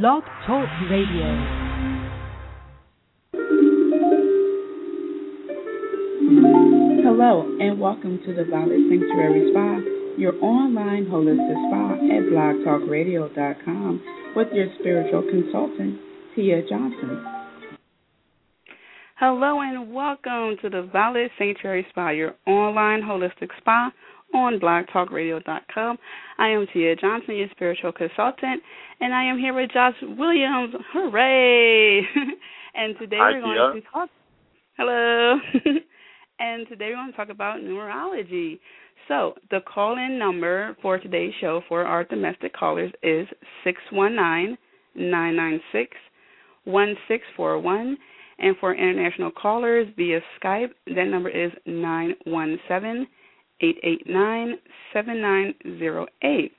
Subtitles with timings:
[0.00, 1.28] Blog Talk Radio.
[7.02, 9.80] Hello, and welcome to the Violet Sanctuary Spa,
[10.16, 14.02] your online holistic spa at blogtalkradio.com
[14.34, 16.00] with your spiritual consultant,
[16.34, 17.26] Tia Johnson.
[19.18, 23.92] Hello, and welcome to the Violet Sanctuary Spa, your online holistic spa
[24.34, 25.98] on blogtalkradio.com.
[26.38, 28.62] I am Tia Johnson, your spiritual consultant,
[29.00, 30.74] and I am here with Josh Williams.
[30.92, 31.98] Hooray!
[32.74, 33.80] and today Hi, we're going Tia.
[33.82, 34.08] to talk.
[34.76, 35.38] Hello.
[36.38, 38.58] and today we're going to talk about numerology.
[39.08, 43.26] So, the call in number for today's show for our domestic callers is
[43.64, 44.56] 619
[44.94, 45.96] 996
[46.64, 47.96] 1641.
[48.38, 53.06] And for international callers via Skype, that number is 917
[53.62, 54.58] 889
[54.92, 56.52] 7908.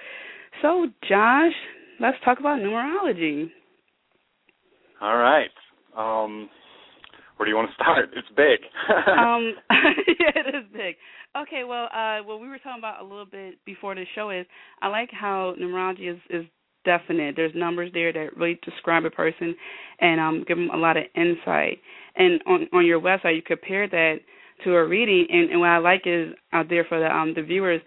[0.63, 1.53] So, Josh,
[1.99, 3.51] let's talk about numerology.
[4.99, 5.51] All right.
[5.95, 6.49] Um,
[7.35, 8.09] where do you want to start?
[8.15, 8.61] It's big.
[9.15, 9.53] um,
[10.19, 10.95] yeah, it is big.
[11.39, 14.47] Okay, well, uh, what we were talking about a little bit before the show is
[14.81, 16.47] I like how numerology is is
[16.87, 17.35] definite.
[17.35, 19.55] There's numbers there that really describe a person
[19.99, 21.79] and um, give them a lot of insight.
[22.17, 24.15] And on on your website, you compare that
[24.63, 27.43] to a reading, and, and what I like is out there for the um the
[27.43, 27.81] viewers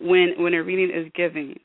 [0.00, 1.56] when when a reading is given,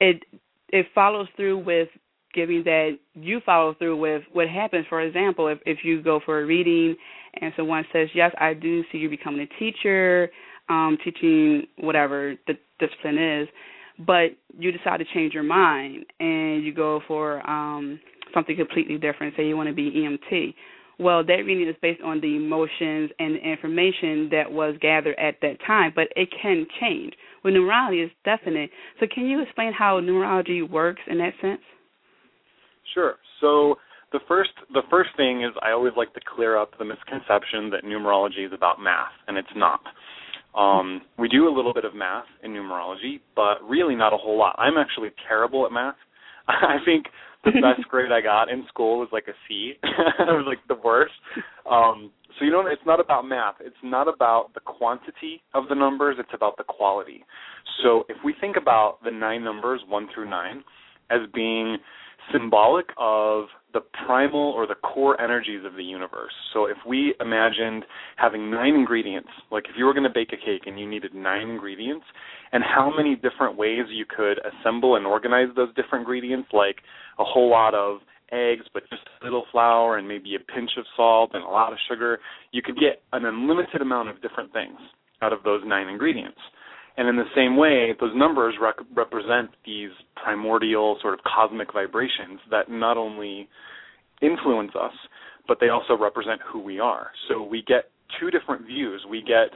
[0.00, 0.22] it
[0.70, 1.88] it follows through with
[2.34, 4.86] giving that you follow through with what happens.
[4.88, 6.96] For example, if if you go for a reading
[7.40, 10.30] and someone says, "Yes, I do see you becoming a teacher,
[10.68, 13.48] um, teaching whatever the discipline is,"
[14.06, 17.98] but you decide to change your mind and you go for um
[18.34, 19.34] something completely different.
[19.36, 20.54] Say you want to be EMT.
[20.98, 25.36] Well, that reading is based on the emotions and the information that was gathered at
[25.42, 27.12] that time, but it can change.
[27.44, 28.70] With numerology, it's definite.
[28.98, 31.60] So, can you explain how numerology works in that sense?
[32.96, 33.16] sure.
[33.40, 33.76] So
[34.12, 37.84] the first the first thing is I always like to clear up the misconception that
[37.84, 39.80] numerology is about math, and it's not.
[40.56, 44.38] Um, we do a little bit of math in numerology, but really not a whole
[44.38, 44.56] lot.
[44.58, 45.96] I'm actually terrible at math.
[46.48, 47.06] I think
[47.46, 49.74] the best grade I got in school was like a C.
[49.82, 51.14] it was like the worst.
[51.70, 53.56] Um, so you know, it's not about math.
[53.60, 56.16] It's not about the quantity of the numbers.
[56.18, 57.24] It's about the quality.
[57.82, 60.62] So if we think about the nine numbers, one through nine,
[61.10, 61.78] as being
[62.32, 66.32] symbolic of the primal or the core energies of the universe.
[66.52, 67.84] So if we imagined
[68.16, 71.14] having nine ingredients, like if you were going to bake a cake and you needed
[71.14, 72.06] nine ingredients,
[72.52, 76.76] and how many different ways you could assemble and organize those different ingredients, like
[77.18, 77.98] a whole lot of
[78.32, 81.72] eggs, but just a little flour and maybe a pinch of salt and a lot
[81.72, 82.18] of sugar,
[82.52, 84.78] you could get an unlimited amount of different things
[85.22, 86.38] out of those nine ingredients.
[86.96, 89.90] And in the same way, those numbers rec- represent these
[90.22, 93.48] primordial sort of cosmic vibrations that not only
[94.22, 94.94] influence us,
[95.46, 97.10] but they also represent who we are.
[97.28, 99.04] So we get two different views.
[99.08, 99.50] We get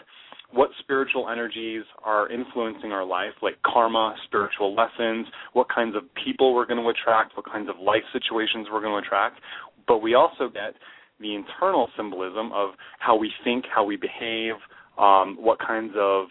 [0.53, 6.55] what spiritual energies are influencing our life, like karma, spiritual lessons, what kinds of people
[6.55, 9.41] we're going to attract, what kinds of life situations we're going to attract.
[9.87, 10.75] But we also get
[11.21, 14.55] the internal symbolism of how we think, how we behave,
[14.99, 16.27] um, what kinds of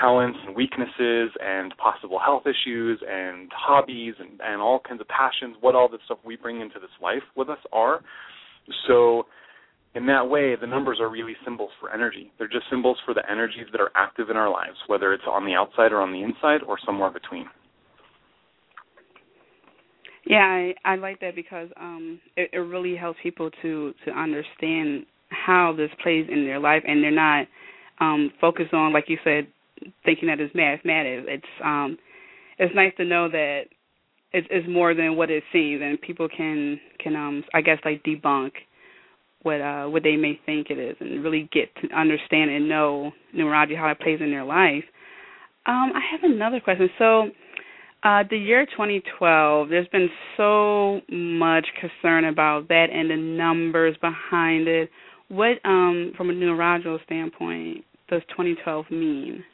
[0.00, 5.56] talents and weaknesses and possible health issues and hobbies and, and all kinds of passions,
[5.60, 8.00] what all the stuff we bring into this life with us are.
[8.86, 9.26] So
[9.94, 12.30] in that way, the numbers are really symbols for energy.
[12.38, 15.44] They're just symbols for the energies that are active in our lives, whether it's on
[15.44, 17.46] the outside or on the inside or somewhere between.
[20.26, 25.06] Yeah, I, I like that because um it, it really helps people to to understand
[25.30, 27.46] how this plays in their life and they're not
[28.00, 29.46] um focused on like you said
[30.04, 31.26] thinking that it's mathematics.
[31.28, 31.98] It's um
[32.58, 33.62] it's nice to know that
[34.32, 38.02] it's, it's more than what it seems and people can can um I guess like
[38.04, 38.52] debunk
[39.42, 43.12] what uh what they may think it is and really get to understand and know
[43.36, 44.84] numerology how it plays in their life.
[45.66, 46.88] Um I have another question.
[46.98, 47.30] So
[48.02, 54.66] uh, the year 2012, there's been so much concern about that and the numbers behind
[54.68, 54.88] it.
[55.28, 59.44] What, um, from a numerological standpoint, does 2012 mean?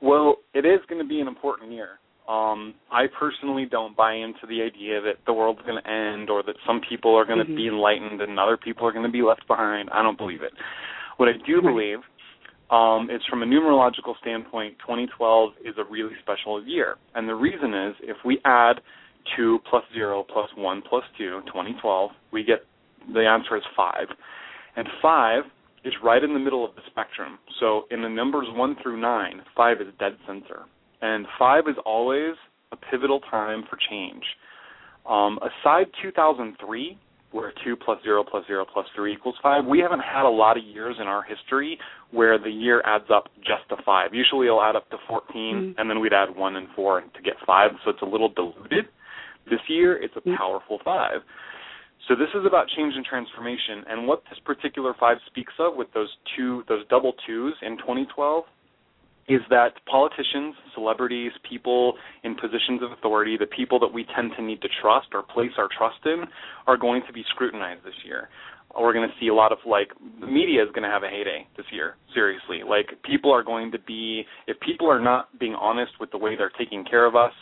[0.00, 1.98] Well, it is going to be an important year.
[2.28, 6.42] Um, I personally don't buy into the idea that the world's going to end or
[6.42, 7.56] that some people are going to mm-hmm.
[7.56, 9.88] be enlightened and other people are going to be left behind.
[9.92, 10.52] I don't believe it.
[11.18, 11.98] What I do believe
[12.70, 16.96] um, is from a numerological standpoint, 2012 is a really special year.
[17.14, 18.80] And the reason is if we add
[19.36, 22.64] 2 plus 0 plus 1 plus 2, 2012, we get
[23.14, 23.94] the answer is 5.
[24.76, 25.42] And 5
[25.86, 27.38] is right in the middle of the spectrum.
[27.60, 30.62] So in the numbers 1 through 9, 5 is dead center.
[31.00, 32.34] And 5 is always
[32.72, 34.24] a pivotal time for change.
[35.08, 36.98] Um, aside 2003,
[37.30, 40.56] where 2 plus 0 plus 0 plus 3 equals 5, we haven't had a lot
[40.56, 41.78] of years in our history
[42.10, 44.14] where the year adds up just to 5.
[44.14, 45.80] Usually it'll add up to 14, mm-hmm.
[45.80, 48.86] and then we'd add 1 and 4 to get 5, so it's a little diluted.
[49.48, 50.34] This year, it's a mm-hmm.
[50.36, 51.20] powerful 5.
[52.08, 55.88] So this is about change and transformation, and what this particular 5 speaks of with
[55.92, 58.44] those two, those double twos in 2012
[59.28, 64.42] is that politicians, celebrities, people in positions of authority, the people that we tend to
[64.42, 66.24] need to trust or place our trust in,
[66.68, 68.28] are going to be scrutinized this year.
[68.78, 69.88] We're going to see a lot of like
[70.20, 71.96] the media is going to have a heyday this year.
[72.14, 76.18] Seriously, like people are going to be if people are not being honest with the
[76.18, 77.32] way they're taking care of us,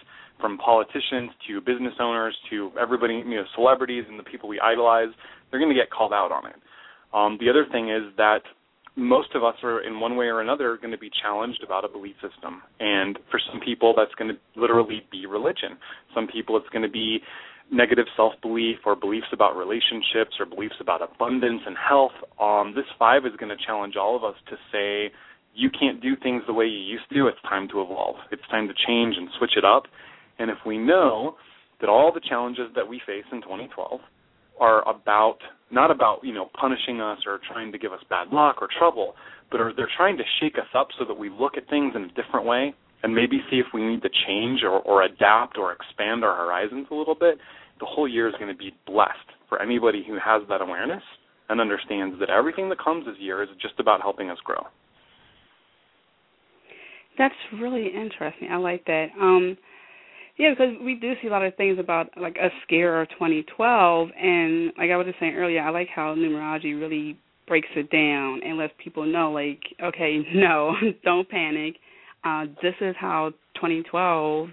[0.41, 5.09] from politicians to business owners to everybody, you know, celebrities and the people we idolize,
[5.51, 6.57] they're going to get called out on it.
[7.13, 8.41] Um, the other thing is that
[8.97, 11.89] most of us are in one way or another going to be challenged about a
[11.89, 12.63] belief system.
[12.79, 15.79] And for some people, that's going to literally be religion.
[16.15, 17.21] Some people, it's going to be
[17.73, 22.13] negative self belief or beliefs about relationships or beliefs about abundance and health.
[22.41, 25.13] Um, this five is going to challenge all of us to say,
[25.55, 27.29] you can't do things the way you used to.
[27.29, 28.17] It's time to evolve.
[28.33, 29.85] It's time to change and switch it up.
[30.39, 31.37] And if we know
[31.81, 34.01] that all the challenges that we face in 2012
[34.61, 35.39] are about
[35.71, 39.15] not about you know punishing us or trying to give us bad luck or trouble,
[39.51, 42.05] but are they're trying to shake us up so that we look at things in
[42.05, 45.73] a different way and maybe see if we need to change or, or adapt or
[45.73, 47.39] expand our horizons a little bit.
[47.81, 51.03] The whole year is going to be blessed for anybody who has that awareness
[51.49, 54.63] and understands that everything that comes this year is just about helping us grow.
[57.19, 58.49] That's really interesting.
[58.51, 59.09] I like that.
[59.21, 59.57] Um,
[60.37, 64.09] yeah, because we do see a lot of things about like a scare of 2012,
[64.21, 68.41] and like I was just saying earlier, I like how numerology really breaks it down
[68.45, 71.77] and lets people know, like, okay, no, don't panic.
[72.25, 74.49] Uh, this is how 2012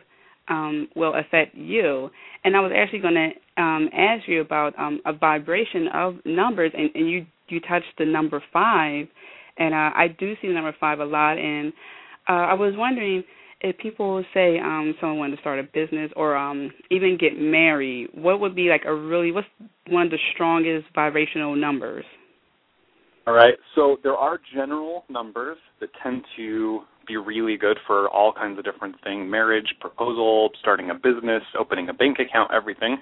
[0.49, 2.09] um, will affect you.
[2.43, 6.71] And I was actually going to um, ask you about um, a vibration of numbers,
[6.77, 9.07] and, and you you touched the number five,
[9.57, 11.73] and uh, I do see the number five a lot, and
[12.29, 13.23] uh, I was wondering
[13.61, 18.09] if people say um someone wanted to start a business or um even get married,
[18.13, 19.47] what would be like a really what's
[19.87, 22.05] one of the strongest vibrational numbers?
[23.27, 23.53] All right.
[23.75, 28.65] So there are general numbers that tend to be really good for all kinds of
[28.65, 32.97] different things marriage, proposal, starting a business, opening a bank account, everything.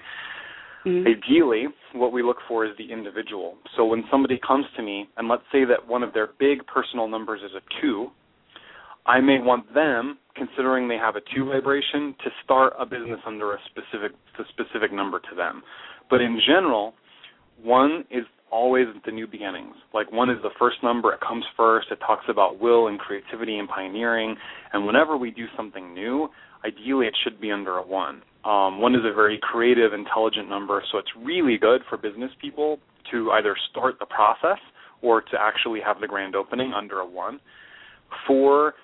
[0.86, 1.06] Mm-hmm.
[1.06, 3.56] Ideally, what we look for is the individual.
[3.76, 7.06] So when somebody comes to me, and let's say that one of their big personal
[7.06, 8.10] numbers is a two,
[9.10, 13.54] I may want them, considering they have a two vibration, to start a business under
[13.54, 15.62] a specific a specific number to them.
[16.08, 16.94] But in general,
[17.60, 19.74] one is always the new beginnings.
[19.92, 23.58] Like one is the first number, it comes first, it talks about will and creativity
[23.58, 24.36] and pioneering.
[24.72, 26.28] And whenever we do something new,
[26.64, 28.22] ideally it should be under a one.
[28.44, 32.78] Um, one is a very creative, intelligent number, so it's really good for business people
[33.10, 34.60] to either start the process
[35.02, 37.40] or to actually have the grand opening under a one.
[38.26, 38.74] Four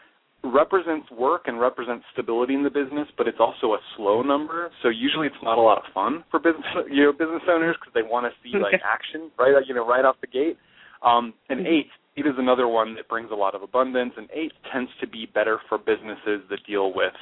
[0.53, 4.71] represents work and represents stability in the business, but it's also a slow number.
[4.83, 7.95] So usually it's not a lot of fun for business you know business owners because
[7.95, 10.59] they want to see like action right you know right off the gate.
[11.03, 11.67] Um, and Mm-hmm.
[11.67, 11.87] eight,
[12.17, 15.27] eight is another one that brings a lot of abundance, and eight tends to be
[15.33, 17.13] better for businesses that deal with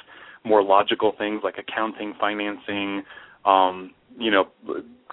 [0.43, 3.03] more logical things like accounting, financing,
[3.45, 4.45] um, you know,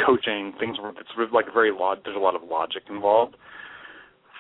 [0.05, 3.37] coaching, things where it's like very log- there's a lot of logic involved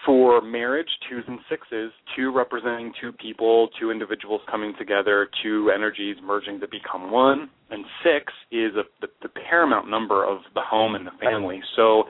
[0.04, 6.16] for marriage, twos and sixes, two representing two people, two individuals coming together, two energies
[6.22, 10.94] merging to become one, and six is a, the, the paramount number of the home
[10.94, 11.60] and the family.
[11.76, 12.04] So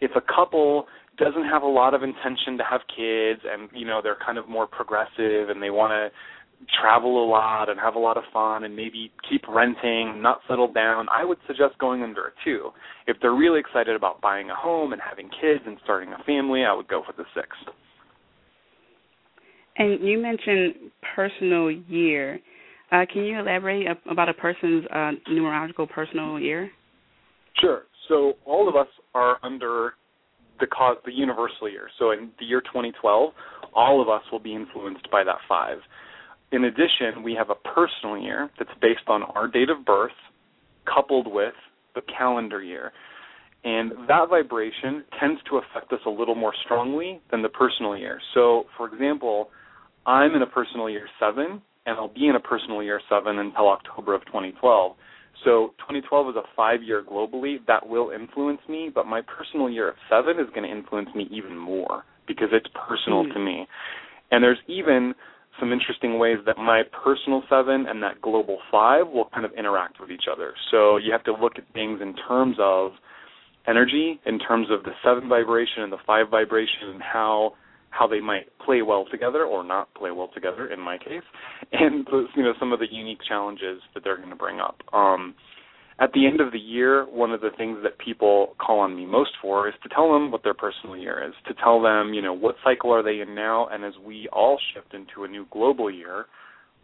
[0.00, 0.86] if a couple
[1.18, 4.48] doesn't have a lot of intention to have kids and you know they're kind of
[4.48, 6.10] more progressive and they want to
[6.80, 10.72] travel a lot and have a lot of fun and maybe keep renting, not settle
[10.72, 12.70] down, I would suggest going under a two.
[13.06, 16.64] If they're really excited about buying a home and having kids and starting a family,
[16.64, 17.48] I would go for the six.
[19.78, 22.40] And you mentioned personal year.
[22.90, 26.70] Uh, can you elaborate about a person's uh, numerological personal year?
[27.60, 27.82] Sure.
[28.08, 29.94] So all of us are under
[30.60, 31.88] the cause, the universal year.
[31.98, 33.32] So in the year 2012,
[33.74, 35.78] all of us will be influenced by that five.
[36.52, 40.12] In addition, we have a personal year that's based on our date of birth
[40.92, 41.54] coupled with
[41.94, 42.92] the calendar year.
[43.64, 48.20] And that vibration tends to affect us a little more strongly than the personal year.
[48.34, 49.48] So, for example,
[50.06, 53.68] I'm in a personal year 7, and I'll be in a personal year 7 until
[53.68, 54.96] October of 2012.
[55.44, 57.58] So 2012 is a five year globally.
[57.66, 61.28] That will influence me, but my personal year of seven is going to influence me
[61.30, 63.32] even more because it's personal mm-hmm.
[63.32, 63.66] to me.
[64.30, 65.14] And there's even
[65.58, 70.00] some interesting ways that my personal seven and that global five will kind of interact
[70.00, 70.52] with each other.
[70.70, 72.92] So you have to look at things in terms of
[73.66, 77.52] energy, in terms of the seven vibration and the five vibration, and how
[77.90, 81.22] how they might play well together or not play well together in my case,
[81.72, 84.76] and you know some of the unique challenges that they're going to bring up.
[84.92, 85.34] Um,
[85.98, 89.06] at the end of the year, one of the things that people call on me
[89.06, 92.20] most for is to tell them what their personal year is, to tell them, you
[92.20, 95.46] know, what cycle are they in now, and as we all shift into a new
[95.50, 96.26] global year,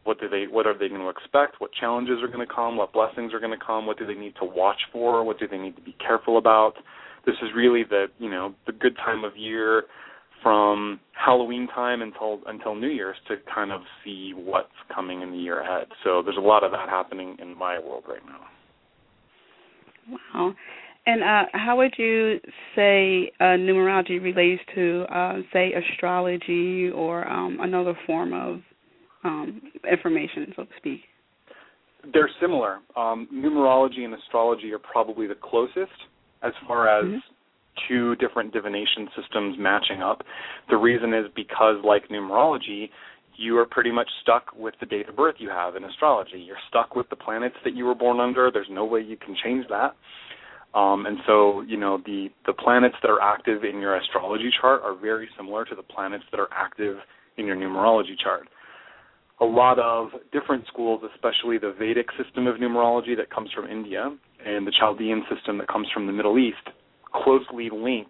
[0.04, 1.60] what do they, what are they going to expect?
[1.60, 2.76] What challenges are going to come?
[2.76, 3.86] What blessings are going to come?
[3.86, 5.22] What do they need to watch for?
[5.22, 6.74] What do they need to be careful about?
[7.24, 9.84] This is really the, you know, the good time of year
[10.42, 15.36] from Halloween time until until New Year's to kind of see what's coming in the
[15.36, 15.86] year ahead.
[16.02, 18.40] So there's a lot of that happening in my world right now.
[20.08, 20.54] Wow.
[21.04, 22.38] And uh, how would you
[22.76, 28.60] say uh, numerology relates to, uh, say, astrology or um, another form of
[29.24, 31.00] um, information, so to speak?
[32.12, 32.78] They're similar.
[32.96, 35.92] Um, numerology and astrology are probably the closest
[36.42, 37.18] as far as mm-hmm
[37.88, 40.22] two different divination systems matching up.
[40.68, 42.90] The reason is because, like numerology,
[43.36, 46.38] you are pretty much stuck with the date of birth you have in astrology.
[46.46, 48.50] You're stuck with the planets that you were born under.
[48.50, 49.94] There's no way you can change that.
[50.78, 54.80] Um, and so, you know, the, the planets that are active in your astrology chart
[54.82, 56.96] are very similar to the planets that are active
[57.36, 58.48] in your numerology chart.
[59.40, 64.16] A lot of different schools, especially the Vedic system of numerology that comes from India
[64.46, 66.74] and the Chaldean system that comes from the Middle East,
[67.12, 68.08] closely link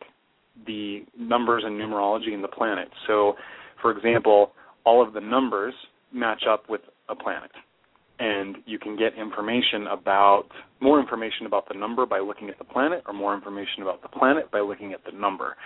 [0.66, 2.88] the numbers and numerology in the planet.
[3.06, 3.34] So,
[3.80, 4.52] for example,
[4.84, 5.74] all of the numbers
[6.12, 7.50] match up with a planet.
[8.18, 10.44] And you can get information about
[10.80, 14.08] more information about the number by looking at the planet, or more information about the
[14.08, 15.56] planet by looking at the number.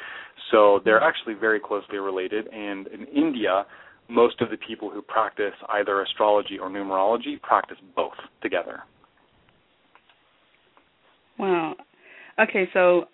[0.50, 2.46] So they're actually very closely related.
[2.48, 3.66] And in India,
[4.08, 8.80] most of the people who practice either astrology or numerology practice both together.
[11.38, 11.74] Wow.
[12.38, 13.06] Okay, so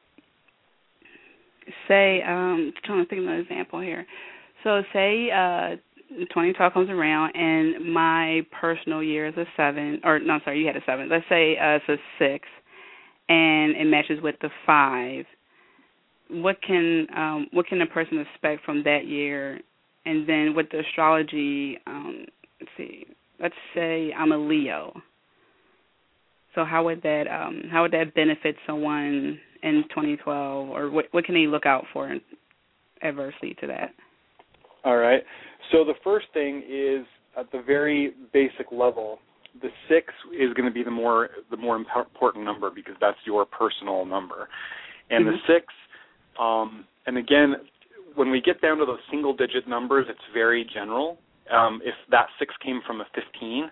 [1.89, 4.05] say um trying to think of an example here.
[4.65, 5.77] So say uh
[6.19, 10.77] 2012 comes around and my personal year is a seven, or no, sorry, you had
[10.77, 11.09] a seven.
[11.09, 12.49] Let's say uh, it's a six,
[13.29, 15.25] and it matches with the five.
[16.29, 19.61] What can um, what can a person expect from that year?
[20.05, 22.25] And then with the astrology, um,
[22.61, 23.07] let's see.
[23.41, 24.93] Let's say I'm a Leo.
[26.55, 31.25] So how would that um, how would that benefit someone in 2012, or what what
[31.25, 32.15] can they look out for
[33.03, 33.91] adversely to that?
[34.85, 35.23] All right.
[35.71, 39.19] So the first thing is at the very basic level,
[39.61, 43.45] the six is going to be the more the more important number because that's your
[43.45, 44.49] personal number,
[45.11, 45.35] and mm-hmm.
[45.35, 45.67] the six,
[46.41, 47.57] um, and again,
[48.15, 51.19] when we get down to those single digit numbers, it's very general.
[51.51, 53.71] Um, if that six came from a 15,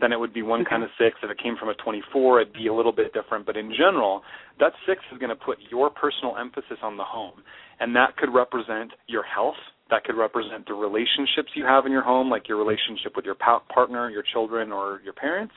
[0.00, 1.16] then it would be one kind of six.
[1.22, 3.46] If it came from a 24, it'd be a little bit different.
[3.46, 4.22] But in general,
[4.58, 7.42] that six is going to put your personal emphasis on the home.
[7.80, 9.54] And that could represent your health.
[9.90, 13.34] That could represent the relationships you have in your home, like your relationship with your
[13.34, 15.54] partner, your children, or your parents.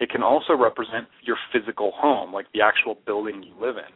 [0.00, 3.92] It can also represent your physical home, like the actual building you live in.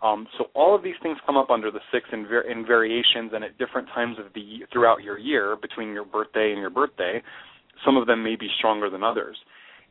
[0.00, 3.42] Um, so all of these things come up under the six in, in variations and
[3.42, 7.22] at different times of the throughout your year between your birthday and your birthday
[7.84, 9.36] some of them may be stronger than others.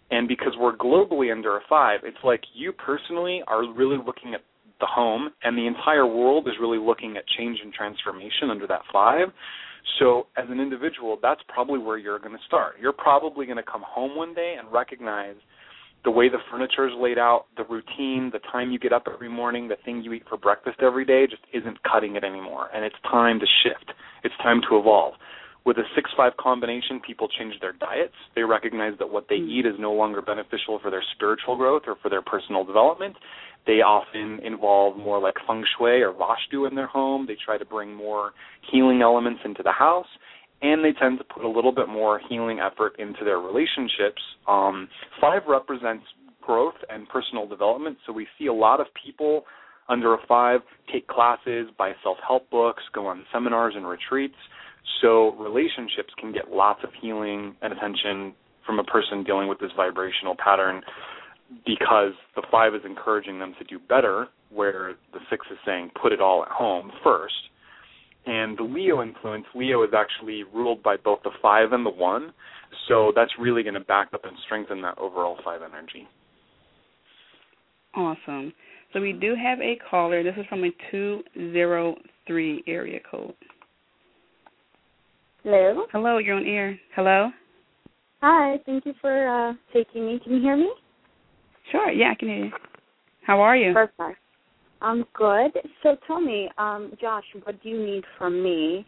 [0.09, 4.41] And because we're globally under a five, it's like you personally are really looking at
[4.79, 8.81] the home, and the entire world is really looking at change and transformation under that
[8.91, 9.29] five.
[9.99, 12.75] So, as an individual, that's probably where you're going to start.
[12.79, 15.35] You're probably going to come home one day and recognize
[16.03, 19.29] the way the furniture is laid out, the routine, the time you get up every
[19.29, 22.69] morning, the thing you eat for breakfast every day just isn't cutting it anymore.
[22.73, 23.91] And it's time to shift.
[24.23, 25.15] It's time to evolve.
[25.67, 28.13] With a 6 5 combination, people change their diets.
[28.35, 31.97] They recognize that what they eat is no longer beneficial for their spiritual growth or
[32.01, 33.17] for their personal development.
[33.65, 37.25] They often involve more like feng shui or vastu in their home.
[37.27, 38.31] They try to bring more
[38.71, 40.07] healing elements into the house.
[40.61, 44.21] And they tend to put a little bit more healing effort into their relationships.
[44.47, 44.87] Um,
[45.19, 46.05] five represents
[46.41, 47.97] growth and personal development.
[48.05, 49.43] So we see a lot of people
[49.89, 50.61] under a five
[50.93, 54.37] take classes, buy self help books, go on seminars and retreats
[55.01, 58.33] So relationships can get lots of healing and attention
[58.65, 60.81] from a person dealing with this vibrational pattern
[61.65, 66.11] because the five is encouraging them to do better, where the six is saying put
[66.11, 67.35] it all at home first.
[68.25, 72.33] And the Leo influence, Leo is actually ruled by both the five and the one,
[72.89, 76.05] so that's really going to back up and strengthen that overall five energy.
[77.95, 78.53] Awesome.
[78.91, 80.23] So we do have a caller.
[80.23, 83.33] This is from a 203 area code.
[85.47, 85.85] Hello.
[85.93, 86.77] Hello, you're on air.
[86.93, 87.29] Hello.
[88.21, 90.19] Hi, thank you for uh, taking me.
[90.21, 90.69] Can you hear me?
[91.71, 92.51] Sure, yeah, I can hear you.
[93.25, 93.71] How are you?
[93.71, 94.19] Perfect.
[94.81, 95.51] I'm good.
[95.83, 98.85] So tell me, um, Josh, what do you need from me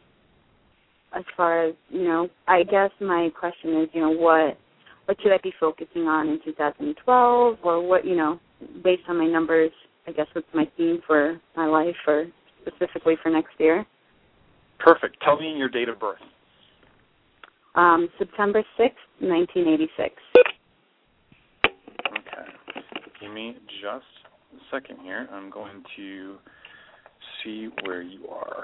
[1.15, 4.57] as far as, you know, I guess my question is, you know, what
[5.05, 8.37] what should I be focusing on in 2012 or what, you know,
[8.83, 9.71] based on my numbers,
[10.07, 12.25] I guess what's my theme for my life or
[12.67, 13.85] specifically for next year?
[14.77, 15.15] Perfect.
[15.23, 16.19] Tell me your date of birth.
[17.75, 20.15] Um, September 6th, 1986.
[22.07, 22.49] Okay.
[23.21, 24.05] Give me just
[24.55, 25.27] a second here.
[25.31, 26.37] I'm going to
[27.43, 28.63] see where you are.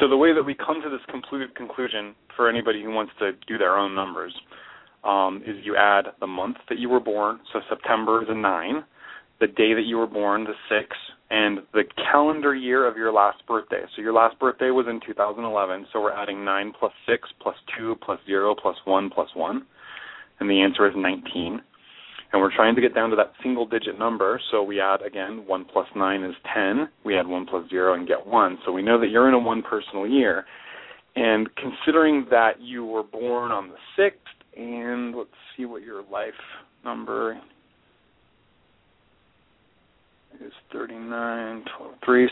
[0.00, 3.32] So the way that we come to this complete conclusion for anybody who wants to
[3.46, 4.32] do their own numbers
[5.04, 7.40] um, is you add the month that you were born.
[7.52, 8.82] So September is a nine,
[9.40, 10.96] the day that you were born, the six,
[11.30, 13.82] and the calendar year of your last birthday.
[13.96, 15.86] So your last birthday was in 2011.
[15.92, 19.66] So we're adding nine plus six plus two plus zero plus one plus one,
[20.40, 21.62] and the answer is 19
[22.32, 24.40] and we're trying to get down to that single digit number.
[24.50, 26.88] So we add again 1 plus 9 is 10.
[27.04, 28.58] We add 1 plus 0 and get 1.
[28.64, 30.44] So we know that you're in a one personal year.
[31.16, 34.12] And considering that you were born on the 6th,
[34.56, 36.32] and let's see what your life
[36.84, 37.40] number
[40.34, 42.28] is 39, 12, 3.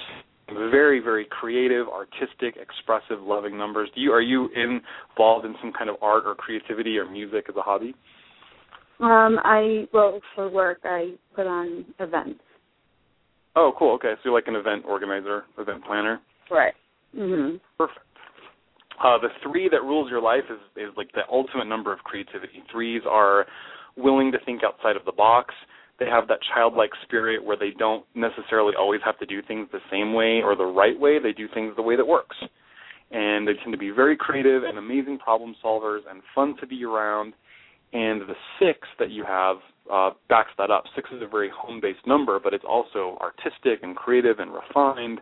[0.70, 3.90] Very, very creative, artistic, expressive, loving numbers.
[3.94, 7.56] Do you are you involved in some kind of art or creativity or music as
[7.56, 7.94] a hobby?
[9.00, 12.40] Um, I well for work I put on events.
[13.56, 13.94] Oh, cool.
[13.96, 16.20] Okay, so you're like an event organizer, event planner.
[16.50, 16.74] Right.
[17.14, 17.60] Mhm.
[17.76, 18.00] Perfect.
[19.02, 22.62] Uh, the three that rules your life is is like the ultimate number of creativity.
[22.72, 23.46] Threes are
[23.96, 25.54] willing to think outside of the box.
[25.98, 29.80] They have that childlike spirit where they don't necessarily always have to do things the
[29.90, 31.18] same way or the right way.
[31.18, 32.36] They do things the way that works.
[33.10, 36.84] And they tend to be very creative and amazing problem solvers and fun to be
[36.84, 37.34] around
[37.92, 39.56] and the six that you have
[39.90, 40.84] uh, backs that up.
[40.94, 45.20] Six is a very home-based number, but it's also artistic and creative and refined.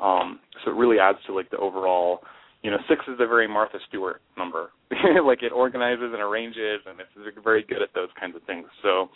[0.00, 2.20] Um, so it really adds to like the overall.
[2.62, 4.70] You know, six is a very Martha Stewart number.
[5.24, 8.66] like it organizes and arranges, and it's very good at those kinds of things.
[8.82, 9.08] So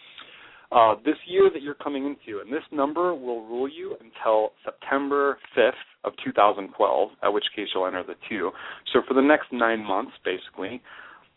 [0.70, 5.38] uh, this year that you're coming into, and this number will rule you until September
[5.56, 5.72] 5th
[6.04, 8.50] of 2012, at which case you'll enter the two.
[8.92, 10.82] So for the next nine months, basically,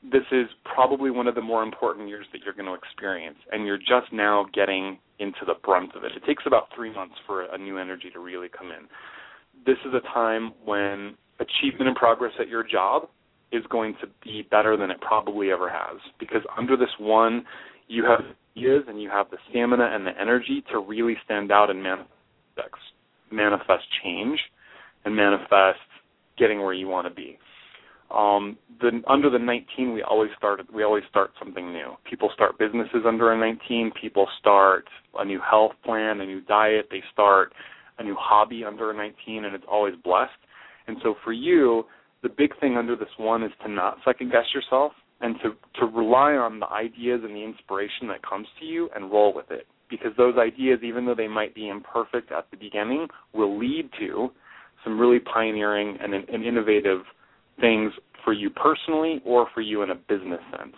[0.04, 3.66] this is probably one of the more important years that you're going to experience, and
[3.66, 6.12] you're just now getting into the brunt of it.
[6.16, 8.88] It takes about three months for a new energy to really come in.
[9.66, 13.04] This is a time when achievement and progress at your job
[13.52, 17.46] is going to be better than it probably ever has, because under this one,
[17.88, 21.70] you have ideas and you have the stamina and the energy to really stand out
[21.70, 22.10] and manifest,
[23.32, 24.40] manifest change
[25.06, 25.80] and manifest
[26.38, 27.38] getting where you want to be.
[28.14, 30.68] Um, the, under the 19, we always started.
[30.74, 31.94] We always start something new.
[32.10, 33.92] People start businesses under a 19.
[34.00, 34.86] People start
[35.18, 36.88] a new health plan, a new diet.
[36.92, 37.54] They start
[38.00, 40.32] a new hobby under a 19, and it's always blessed.
[40.88, 41.86] And so for you,
[42.22, 45.86] the big thing under this one is to not second guess yourself and to to
[45.86, 49.68] rely on the ideas and the inspiration that comes to you and roll with it.
[49.90, 54.30] Because those ideas, even though they might be imperfect at the beginning, will lead to
[54.84, 57.02] some really pioneering and, and innovative
[57.60, 57.92] things
[58.24, 60.76] for you personally or for you in a business sense.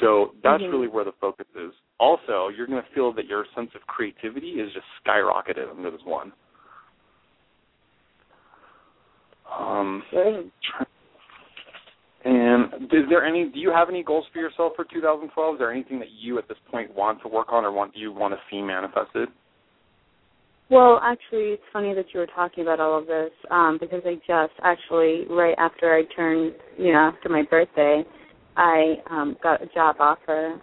[0.00, 0.72] So that's mm-hmm.
[0.72, 1.72] really where the focus is.
[2.00, 6.00] Also, you're going to feel that your sense of creativity is just skyrocketed under this
[6.04, 6.32] one.
[9.58, 10.02] Um,
[12.24, 13.50] and is there any?
[13.50, 15.54] Do you have any goals for yourself for 2012?
[15.54, 18.12] Is there anything that you at this point want to work on or want you
[18.12, 19.28] want to see manifested?
[20.70, 24.14] Well, actually, it's funny that you were talking about all of this um, because I
[24.14, 28.02] just actually right after I turned, you know, after my birthday,
[28.56, 30.60] I um, got a job offer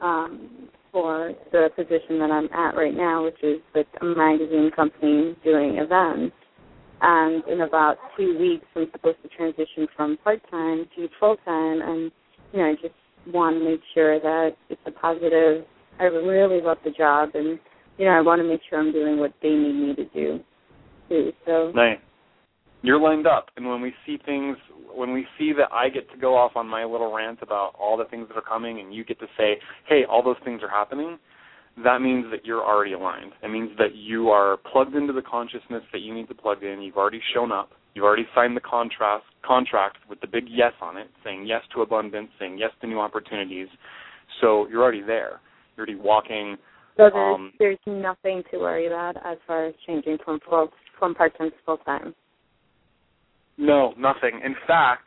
[0.00, 5.36] um, for the position that I'm at right now, which is with a magazine company
[5.44, 6.34] doing events.
[7.04, 11.82] And in about two weeks, I'm supposed to transition from part time to full time,
[11.82, 12.12] and
[12.52, 12.94] you know, I just
[13.34, 15.64] want to make sure that it's a positive.
[15.98, 17.58] I really love the job and
[17.98, 20.40] you know, I want to make sure I'm doing what they need me to do.
[21.08, 21.32] too.
[21.46, 21.98] So nice.
[22.82, 24.56] You're lined up, and when we see things,
[24.92, 27.96] when we see that I get to go off on my little rant about all
[27.96, 30.68] the things that are coming, and you get to say, "Hey, all those things are
[30.68, 31.18] happening,"
[31.84, 33.32] that means that you're already aligned.
[33.42, 36.82] It means that you are plugged into the consciousness that you need to plug in.
[36.82, 37.70] You've already shown up.
[37.94, 41.82] You've already signed the contract contract with the big yes on it, saying yes to
[41.82, 43.68] abundance, saying yes to new opportunities.
[44.40, 45.40] So you're already there.
[45.76, 46.56] You're already walking.
[46.96, 51.14] So there's, um, there's nothing to worry about as far as changing from full from
[51.14, 52.14] part time to full time.
[53.58, 54.40] No, nothing.
[54.44, 55.04] In fact,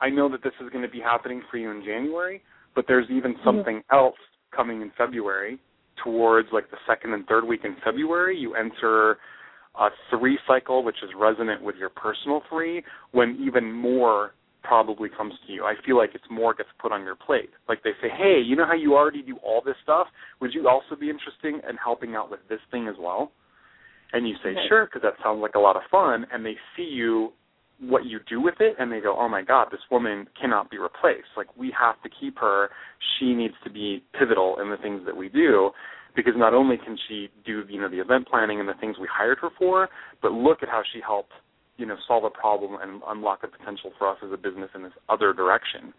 [0.00, 2.42] I know that this is going to be happening for you in January,
[2.74, 3.96] but there's even something mm-hmm.
[3.96, 4.16] else
[4.54, 5.58] coming in February
[6.02, 8.36] towards like the second and third week in February.
[8.38, 9.18] You enter
[9.78, 15.34] a three cycle, which is resonant with your personal three, when even more probably comes
[15.46, 15.64] to you.
[15.64, 17.50] I feel like it's more gets put on your plate.
[17.68, 20.06] Like they say, hey, you know how you already do all this stuff?
[20.40, 23.30] Would you also be interested in helping out with this thing as well?
[24.12, 24.60] And you say, okay.
[24.68, 26.24] sure, because that sounds like a lot of fun.
[26.32, 27.32] And they see you
[27.80, 30.78] what you do with it and they go, Oh my God, this woman cannot be
[30.78, 31.28] replaced.
[31.36, 32.70] Like we have to keep her.
[33.18, 35.70] She needs to be pivotal in the things that we do
[36.16, 39.08] because not only can she do, you know, the event planning and the things we
[39.12, 39.88] hired her for,
[40.22, 41.32] but look at how she helped,
[41.76, 44.82] you know, solve a problem and unlock the potential for us as a business in
[44.82, 45.92] this other direction.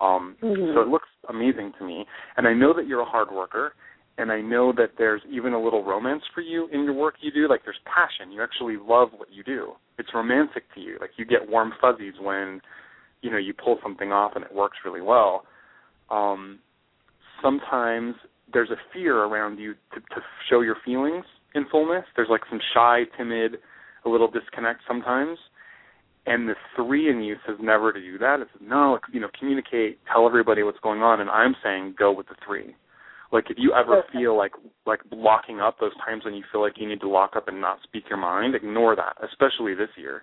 [0.00, 0.74] Um, mm-hmm.
[0.74, 2.04] So it looks amazing to me.
[2.36, 3.74] And I know that you're a hard worker
[4.18, 7.30] and I know that there's even a little romance for you in your work you
[7.32, 7.48] do.
[7.48, 8.32] Like there's passion.
[8.32, 9.72] You actually love what you do.
[9.98, 10.98] It's romantic to you.
[11.00, 12.60] Like you get warm fuzzies when,
[13.20, 15.44] you know, you pull something off and it works really well.
[16.10, 16.58] Um,
[17.42, 18.14] sometimes
[18.52, 21.24] there's a fear around you to, to show your feelings
[21.54, 22.04] in fullness.
[22.16, 23.56] There's like some shy, timid,
[24.04, 25.38] a little disconnect sometimes.
[26.24, 28.40] And the three in you says never to do that.
[28.40, 31.20] It says no, you know, communicate, tell everybody what's going on.
[31.20, 32.74] And I'm saying go with the three
[33.32, 34.08] like if you ever okay.
[34.12, 34.52] feel like
[34.86, 37.60] like locking up those times when you feel like you need to lock up and
[37.60, 40.22] not speak your mind, ignore that, especially this year,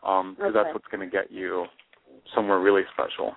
[0.00, 0.50] because um, okay.
[0.52, 1.66] that's what's going to get you
[2.34, 3.34] somewhere really special.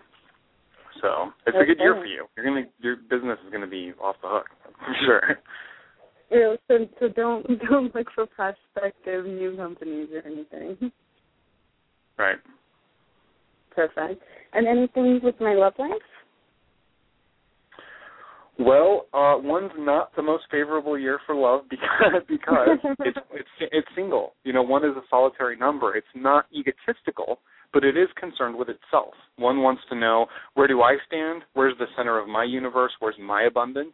[1.01, 1.63] So it's okay.
[1.63, 2.25] a good year for you.
[2.35, 4.45] You're gonna your business is gonna be off the hook
[4.79, 5.37] for sure.
[6.31, 10.91] Yeah, so so don't don't look for prospective new companies or anything.
[12.17, 12.37] Right.
[13.75, 14.21] Perfect.
[14.53, 15.91] And anything with my love life?
[18.59, 23.87] Well, uh, one's not the most favorable year for love because because it's it's it's
[23.95, 24.33] single.
[24.43, 25.95] You know, one is a solitary number.
[25.95, 27.39] It's not egotistical,
[27.73, 29.13] but it is concerned with itself.
[29.37, 31.43] One wants to know where do I stand?
[31.53, 32.91] Where's the center of my universe?
[32.99, 33.93] Where's my abundance?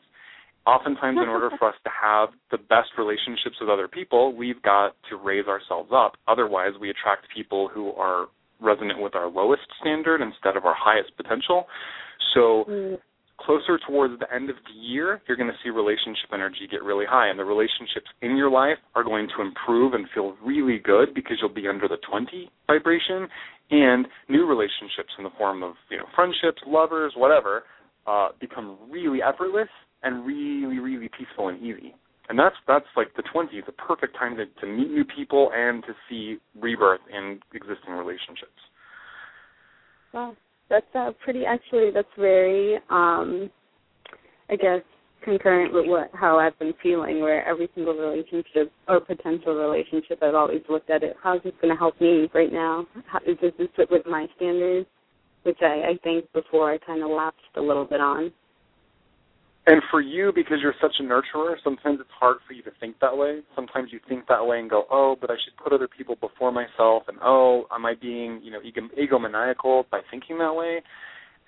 [0.67, 4.95] Oftentimes, in order for us to have the best relationships with other people, we've got
[5.09, 6.13] to raise ourselves up.
[6.27, 8.27] Otherwise, we attract people who are
[8.59, 11.65] resonant with our lowest standard instead of our highest potential.
[12.33, 12.97] So mm
[13.45, 17.05] closer towards the end of the year, you're going to see relationship energy get really
[17.07, 21.13] high, and the relationships in your life are going to improve and feel really good
[21.13, 23.27] because you'll be under the 20 vibration,
[23.71, 27.63] and new relationships in the form of you know friendships, lovers, whatever,
[28.07, 29.69] uh, become really effortless
[30.03, 31.93] and really, really peaceful and easy.
[32.29, 35.83] And that's that's like the 20s, the perfect time to, to meet new people and
[35.83, 38.59] to see rebirth in existing relationships.
[40.13, 40.35] Wow
[40.69, 43.49] that's uh, pretty actually that's very um
[44.49, 44.81] I guess
[45.23, 50.35] concurrent with what how I've been feeling where every single relationship or potential relationship I've
[50.35, 52.85] always looked at it, how's this gonna help me right now?
[53.07, 54.87] How, does this fit with my standards?
[55.43, 58.31] Which I, I think before I kinda lapsed a little bit on.
[59.69, 62.95] And for you, because you're such a nurturer, sometimes it's hard for you to think
[63.01, 63.41] that way.
[63.55, 66.51] Sometimes you think that way and go, "Oh, but I should put other people before
[66.51, 70.81] myself," and "Oh, am I being, you know, ego- egomaniacal by thinking that way?"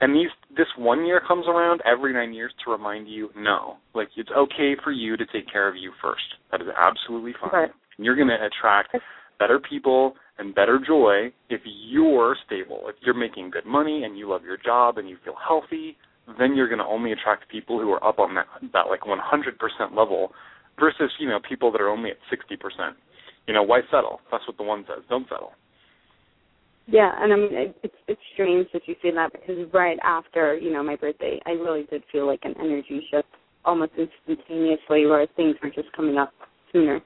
[0.01, 4.09] And these, this one year comes around every nine years to remind you, no, like
[4.15, 6.35] it's okay for you to take care of you first.
[6.51, 7.49] That is absolutely fine.
[7.51, 7.71] Right.
[7.97, 8.95] And you're going to attract
[9.39, 14.27] better people and better joy if you're stable, if you're making good money and you
[14.29, 15.97] love your job and you feel healthy
[16.39, 19.95] then you're going to only attract people who are up on that that like 100%
[19.95, 20.31] level
[20.79, 22.57] versus you know people that are only at 60%.
[23.47, 24.21] You know, why settle?
[24.31, 25.03] That's what the one says.
[25.09, 25.53] Don't settle.
[26.87, 30.57] Yeah, and I mean it, it's it's strange that you say that because right after
[30.57, 33.27] you know my birthday, I really did feel like an energy shift
[33.63, 36.33] almost instantaneously, where things were just coming up
[36.71, 36.99] sooner.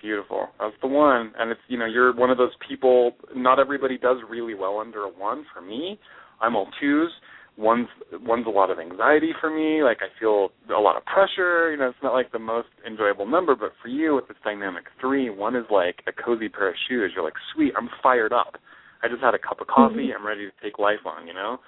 [0.00, 0.48] Beautiful.
[0.58, 3.12] That's the one, and it's you know you're one of those people.
[3.34, 5.46] Not everybody does really well under a one.
[5.54, 5.98] For me,
[6.40, 7.10] I'm all twos
[7.58, 11.70] one's one's a lot of anxiety for me like i feel a lot of pressure
[11.70, 14.84] you know it's not like the most enjoyable number but for you with this dynamic
[15.00, 18.56] three one is like a cozy pair of shoes you're like sweet i'm fired up
[19.02, 20.20] i just had a cup of coffee mm-hmm.
[20.20, 21.58] i'm ready to take life on you know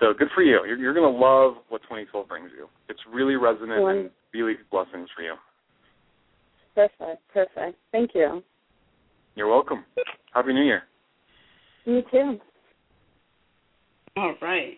[0.00, 3.36] so good for you you're, you're going to love what 2012 brings you it's really
[3.36, 5.34] resonant and really blessings for you
[6.74, 7.20] Perfect.
[7.32, 7.78] Perfect.
[7.90, 8.42] Thank you.
[9.34, 9.84] You're welcome.
[10.34, 10.82] Happy New Year.
[11.84, 12.38] You too.
[14.16, 14.74] All right.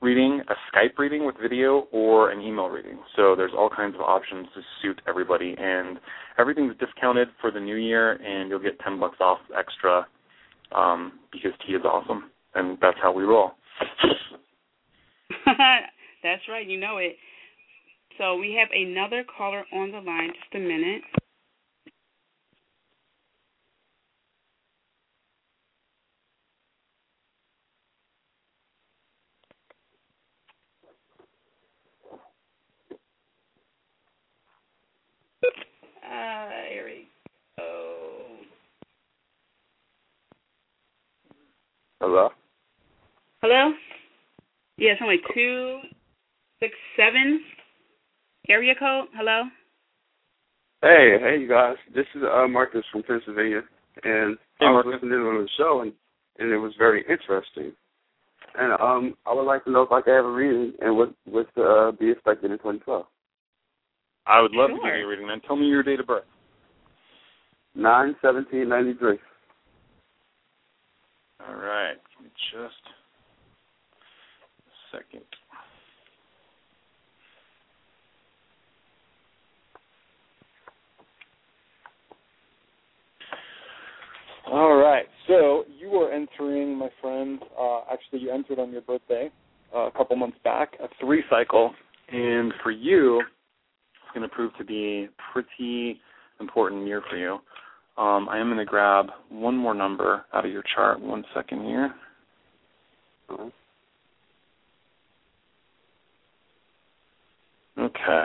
[0.00, 2.98] reading, a Skype reading with video, or an email reading.
[3.16, 5.98] So there's all kinds of options to suit everybody, and
[6.38, 10.06] everything's discounted for the new year, and you'll get ten bucks off extra
[10.74, 13.52] um, because Tia is awesome, and that's how we roll.
[16.22, 17.16] that's right, you know it.
[18.18, 20.28] So we have another caller on the line.
[20.28, 21.02] Just a minute.
[36.04, 37.08] Uh, here we
[37.58, 38.24] go.
[42.04, 42.28] Hello.
[43.40, 43.72] Hello.
[44.76, 45.78] Yes, only two
[46.60, 47.40] six seven
[48.46, 49.06] Area code.
[49.16, 49.44] Hello.
[50.82, 51.76] Hey, hey, you guys.
[51.94, 53.62] This is uh, Marcus from Pennsylvania,
[54.02, 55.94] and hey, I was listening to the show, and
[56.38, 57.72] and it was very interesting.
[58.54, 61.14] And um, I would like to know if I could have a reading and what
[61.24, 63.06] what uh, be expected in 2012.
[64.26, 64.76] I would love sure.
[64.76, 65.40] to give you a reading, man.
[65.46, 66.24] Tell me your date of birth.
[67.74, 69.16] Nine seventeen ninety three.
[71.48, 71.94] All right.
[72.16, 72.74] Give me just
[74.66, 75.24] a second.
[84.46, 85.06] All right.
[85.26, 87.40] So you are entering, my friend.
[87.58, 89.30] Uh, actually, you entered on your birthday
[89.74, 91.72] uh, a couple months back, a three cycle,
[92.12, 96.00] and for you, it's going to prove to be pretty
[96.40, 97.38] important year for you.
[97.96, 101.00] Um, I am going to grab one more number out of your chart.
[101.00, 101.94] One second here.
[107.78, 108.24] Okay.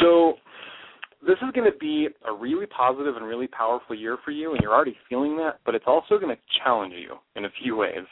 [0.00, 0.34] So
[1.26, 4.60] this is going to be a really positive and really powerful year for you, and
[4.60, 5.60] you're already feeling that.
[5.64, 8.04] But it's also going to challenge you in a few ways.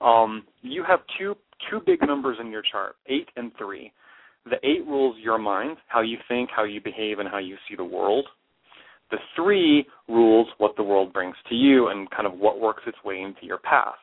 [0.00, 1.36] Um, you have two
[1.70, 3.92] two big numbers in your chart, eight and three.
[4.44, 7.74] The eight rules your mind, how you think, how you behave, and how you see
[7.74, 8.26] the world.
[9.10, 12.98] The three rules what the world brings to you and kind of what works its
[13.04, 13.94] way into your path.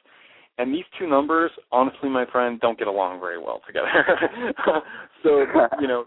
[0.57, 3.89] And these two numbers, honestly, my friend, don't get along very well together.
[5.23, 5.45] so,
[5.81, 6.05] you know,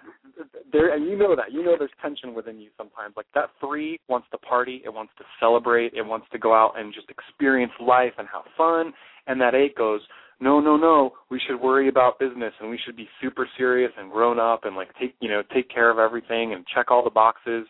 [0.73, 3.99] there and you know that you know there's tension within you sometimes like that three
[4.09, 7.73] wants to party it wants to celebrate it wants to go out and just experience
[7.81, 8.93] life and have fun
[9.27, 10.01] and that eight goes
[10.41, 14.13] no no no we should worry about business and we should be super serious and
[14.13, 17.11] grown up and like take you know take care of everything and check all the
[17.11, 17.67] boxes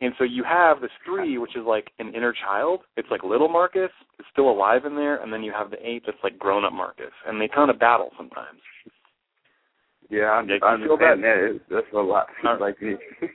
[0.00, 3.48] and so you have this three which is like an inner child it's like little
[3.48, 6.64] marcus it's still alive in there and then you have the eight that's like grown
[6.64, 8.60] up marcus and they kind of battle sometimes
[10.10, 11.16] yeah, I'm, Yeah, I understand that?
[11.22, 11.54] that.
[11.54, 12.60] It's, that's a lot All right.
[12.60, 12.96] like me.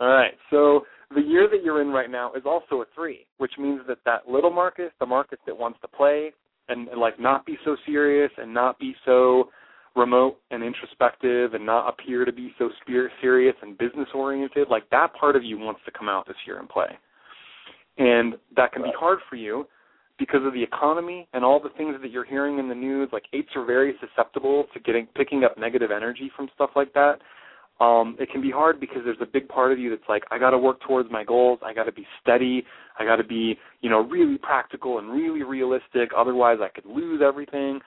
[0.00, 0.32] All right.
[0.50, 0.82] So
[1.14, 4.28] the year that you're in right now is also a three, which means that that
[4.28, 6.32] little Marcus, the Marcus that wants to play
[6.68, 9.50] and, and like not be so serious and not be so
[9.96, 14.88] remote and introspective and not appear to be so spirit serious and business oriented, like
[14.90, 16.98] that part of you wants to come out this year and play.
[17.98, 19.66] And that can be hard for you
[20.18, 23.08] because of the economy and all the things that you're hearing in the news.
[23.12, 27.18] Like eights are very susceptible to getting picking up negative energy from stuff like that.
[27.80, 30.38] Um, it can be hard because there's a big part of you that's like, I
[30.38, 31.58] got to work towards my goals.
[31.64, 32.64] I got to be steady.
[32.98, 36.10] I got to be, you know, really practical and really realistic.
[36.16, 37.80] Otherwise, I could lose everything.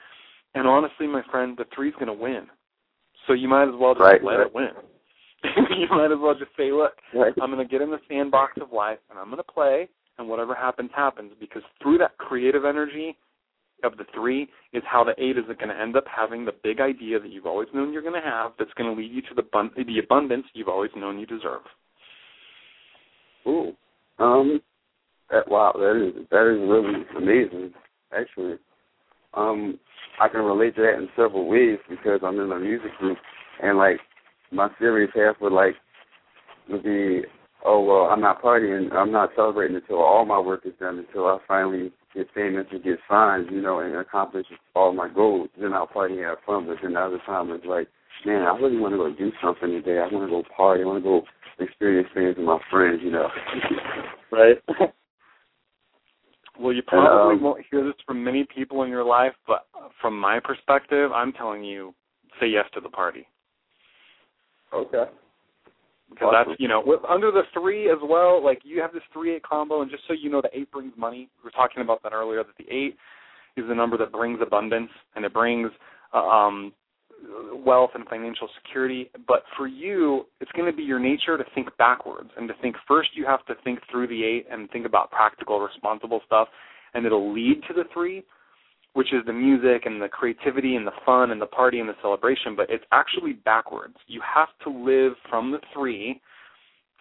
[0.57, 2.47] And honestly, my friend, the three's going to win.
[3.27, 4.47] So you might as well just Right, let right.
[4.47, 4.69] it win.
[5.77, 7.33] you might as well just say, look, Right.
[7.41, 10.27] I'm going to get in the sandbox of life and I'm going to play, and
[10.27, 11.31] whatever happens, happens.
[11.39, 13.15] Because through that creative energy
[13.83, 16.79] of the three is how the eight is going to end up having the big
[16.79, 19.35] idea that you've always known you're going to have that's going to lead you to
[19.35, 21.61] the, bun- the abundance you've always known you deserve.
[23.47, 23.73] Ooh.
[24.19, 24.61] Um.
[25.29, 25.73] That, wow.
[25.75, 27.73] That is that is really amazing.
[28.17, 28.55] Actually.
[29.38, 29.80] Um
[30.19, 33.17] I can relate to that in several ways because I'm in a music group
[33.62, 34.00] and like
[34.52, 35.76] my serious half would like
[36.69, 37.21] would be,
[37.65, 41.28] oh well, I'm not partying, I'm not celebrating until all my work is done, until
[41.28, 44.45] I finally get famous and get signed, you know, and accomplish
[44.76, 45.50] all my goals.
[45.60, 46.67] Then I'll party and have fun.
[46.67, 47.88] But then the other time it's like,
[48.26, 50.00] man, I really want to go do something today.
[50.00, 50.84] I want to go party.
[50.84, 51.21] I want to go
[51.60, 53.28] experience things with my friends, you know.
[54.32, 54.58] right?
[56.59, 59.67] Well, you probably um, won't hear this from many people in your life, but
[60.01, 61.93] from my perspective, I'm telling you,
[62.39, 63.27] say yes to the party.
[64.73, 65.05] Okay.
[66.09, 66.51] Because Awesome.
[66.51, 68.43] that's you know with under the three as well.
[68.43, 70.93] Like you have this three eight combo, and just so you know, the eight brings
[70.97, 71.29] money.
[71.43, 72.43] We were talking about that earlier.
[72.43, 72.95] That the eight
[73.57, 75.69] is the number that brings abundance and it brings
[76.13, 76.71] uh, um,
[77.53, 79.10] wealth and financial security.
[79.27, 82.75] But for you, it's going to be your nature to think backwards and to think
[82.88, 83.10] first.
[83.13, 86.47] You have to think through the eight and think about practical, responsible stuff,
[86.93, 88.23] and it'll lead to the three
[88.97, 91.93] which is the music and the creativity and the fun and the party and the
[92.01, 93.93] celebration, but it's actually backwards.
[94.08, 96.19] You have to live from the three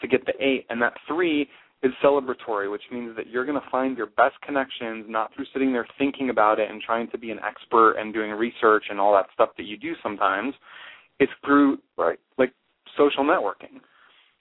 [0.02, 1.48] to get the eight, and that three
[1.82, 5.72] is celebratory, which means that you're going to find your best connections not through sitting
[5.72, 9.12] there thinking about it and trying to be an expert and doing research and all
[9.12, 10.54] that stuff that you do sometimes.
[11.20, 12.18] It's through right.
[12.38, 12.52] like
[12.96, 13.80] social networking.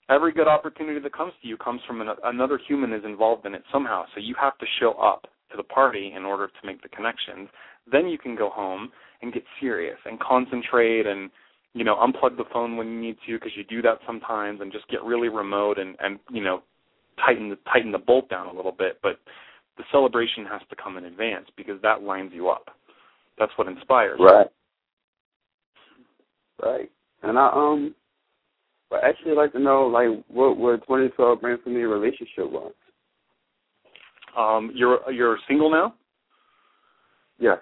[0.08, 3.54] Every good opportunity that comes to you comes from an, another human is involved in
[3.54, 4.04] it somehow.
[4.14, 7.48] So you have to show up to the party in order to make the connections.
[7.90, 8.90] Then you can go home
[9.22, 11.30] and get serious and concentrate and
[11.74, 14.72] you know unplug the phone when you need to because you do that sometimes and
[14.72, 16.62] just get really remote and and you know
[17.24, 18.98] tighten the tighten the bolt down a little bit.
[19.02, 19.18] But
[19.76, 22.68] the celebration has to come in advance because that lines you up.
[23.38, 24.18] That's what inspires.
[24.20, 24.46] Right.
[26.62, 26.90] Right.
[27.22, 27.94] And I um
[28.90, 32.72] but actually like to know like what what twenty twelve bring for me relationship wise.
[34.36, 35.94] Um, you're you're single now.
[37.38, 37.58] Yes.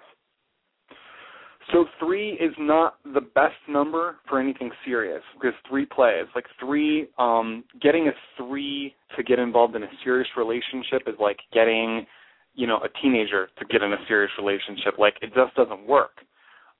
[1.71, 7.07] So three is not the best number for anything serious because three plays like three.
[7.17, 12.05] Um, getting a three to get involved in a serious relationship is like getting,
[12.53, 14.99] you know, a teenager to get in a serious relationship.
[14.99, 16.21] Like it just doesn't work.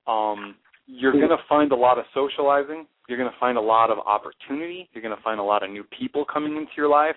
[0.07, 2.85] Um, you're going to find a lot of socializing.
[3.09, 4.87] You're going to find a lot of opportunity.
[4.93, 7.15] You're going to find a lot of new people coming into your life,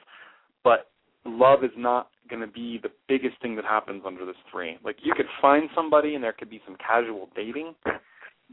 [0.65, 0.91] but
[1.29, 4.79] love is not going to be the biggest thing that happens under this three.
[4.85, 7.75] Like you could find somebody and there could be some casual dating,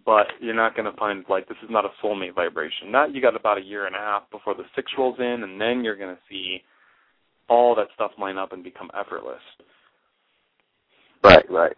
[0.06, 2.92] but you're not going to find like this is not a soulmate vibration.
[2.92, 5.60] That you got about a year and a half before the six rolls in, and
[5.60, 6.62] then you're going to see
[7.50, 9.42] all that stuff line up and become effortless.
[11.24, 11.76] Right, right.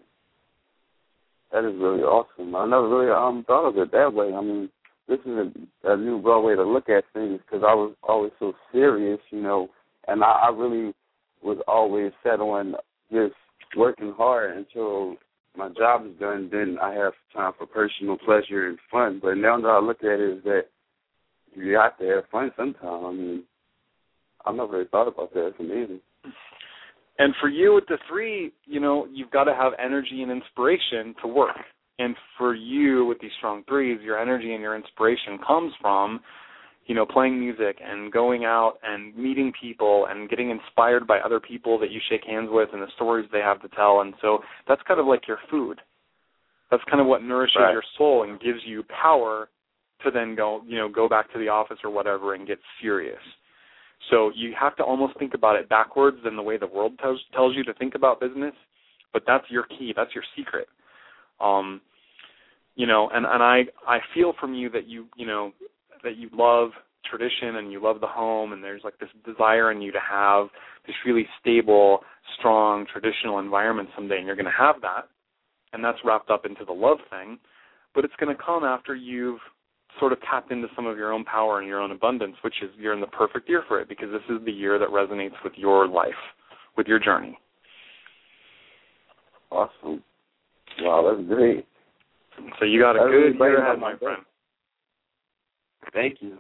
[1.51, 2.55] That is really awesome.
[2.55, 4.33] I never really um thought of it that way.
[4.33, 4.69] I mean,
[5.07, 5.38] this is
[5.86, 9.19] a, a new broad way to look at things because I was always so serious,
[9.31, 9.69] you know,
[10.08, 10.93] and I, I really
[11.43, 12.76] was always set on
[13.12, 13.36] just
[13.76, 15.15] working hard until
[15.56, 16.50] my job is done.
[16.52, 19.20] Then I have time for personal pleasure and fun.
[19.22, 20.63] But now that I look at it, is that
[21.56, 23.06] you have to have fun sometime.
[23.06, 23.43] I mean,
[24.46, 25.48] I've never really thought about that.
[25.48, 26.00] It's amazing.
[27.20, 31.15] And for you with the three, you know, you've got to have energy and inspiration
[31.22, 31.58] to work.
[32.00, 36.20] And for you with these strong threes, your energy and your inspiration comes from
[36.88, 41.39] you know, playing music and going out and meeting people and getting inspired by other
[41.39, 44.00] people that you shake hands with and the stories they have to tell.
[44.00, 45.82] And so that's kind of like your food.
[46.71, 47.73] That's kind of what nourishes right.
[47.73, 49.50] your soul and gives you power
[50.04, 53.19] to then go, you know, go back to the office or whatever and get serious.
[54.10, 57.19] So you have to almost think about it backwards than the way the world tells
[57.34, 58.54] tells you to think about business.
[59.12, 59.91] But that's your key.
[59.95, 60.67] That's your secret.
[61.41, 61.82] Um,
[62.76, 65.52] you know, and and I I feel from you that you you know
[66.03, 66.71] that you love
[67.10, 70.47] tradition and you love the home and there's like this desire in you to have
[70.86, 71.99] this really stable,
[72.38, 75.07] strong, traditional environment someday and you're going to have that.
[75.73, 77.39] And that's wrapped up into the love thing,
[77.93, 79.39] but it's going to come after you've
[79.99, 82.69] sort of tapped into some of your own power and your own abundance, which is
[82.77, 85.53] you're in the perfect year for it because this is the year that resonates with
[85.55, 86.12] your life,
[86.77, 87.38] with your journey.
[89.51, 90.03] Awesome.
[90.81, 91.65] Wow, that's great.
[92.59, 94.22] So you got a That good really year ahead, my friend.
[95.93, 96.38] Thank you.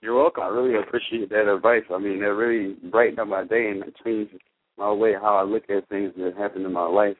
[0.00, 0.42] You're welcome.
[0.44, 1.82] I really appreciate that advice.
[1.92, 4.34] I mean, it really brightened up my day and it changed
[4.76, 7.16] my way how I look at things that happen in my life.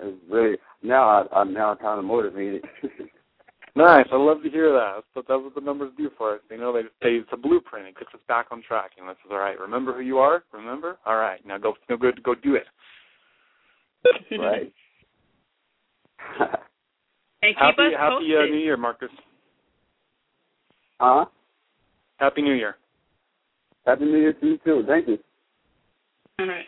[0.00, 2.64] It's really now I, I'm now kind of motivated.
[3.76, 4.06] Nice.
[4.10, 5.02] I love to hear that.
[5.14, 6.40] That's, that's what the numbers do for us.
[6.50, 7.86] You know, they say it's a blueprint.
[7.86, 8.92] It gets us back on track.
[8.98, 9.60] And this is all right.
[9.60, 10.44] Remember who you are.
[10.54, 10.96] Remember.
[11.04, 11.44] All right.
[11.46, 11.74] Now go.
[11.90, 12.22] No good.
[12.22, 12.64] Go do it.
[14.40, 14.72] right.
[16.40, 16.48] And
[17.42, 18.38] keep happy us Happy posted.
[18.38, 19.10] uh, New Year, Marcus.
[21.00, 21.26] Huh?
[22.18, 22.76] Happy New Year.
[23.86, 24.84] Happy New Year to you too.
[24.86, 25.18] Thank you.
[26.38, 26.64] All right.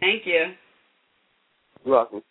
[0.00, 0.52] Thank you.
[1.84, 2.22] You're welcome.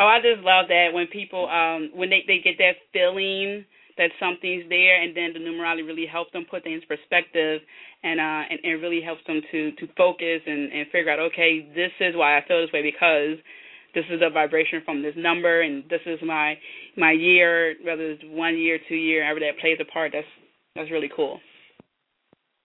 [0.00, 3.64] Oh, I just love that when people um when they they get that feeling
[3.98, 7.60] that something's there and then the numerology really helps them put things in perspective
[8.02, 11.68] and uh and it really helps them to to focus and and figure out okay
[11.74, 13.36] this is why I feel this way because
[13.94, 16.54] this is a vibration from this number and this is my
[16.96, 20.26] my year whether it's one year two year ever that plays a part that's
[20.76, 21.40] that's really cool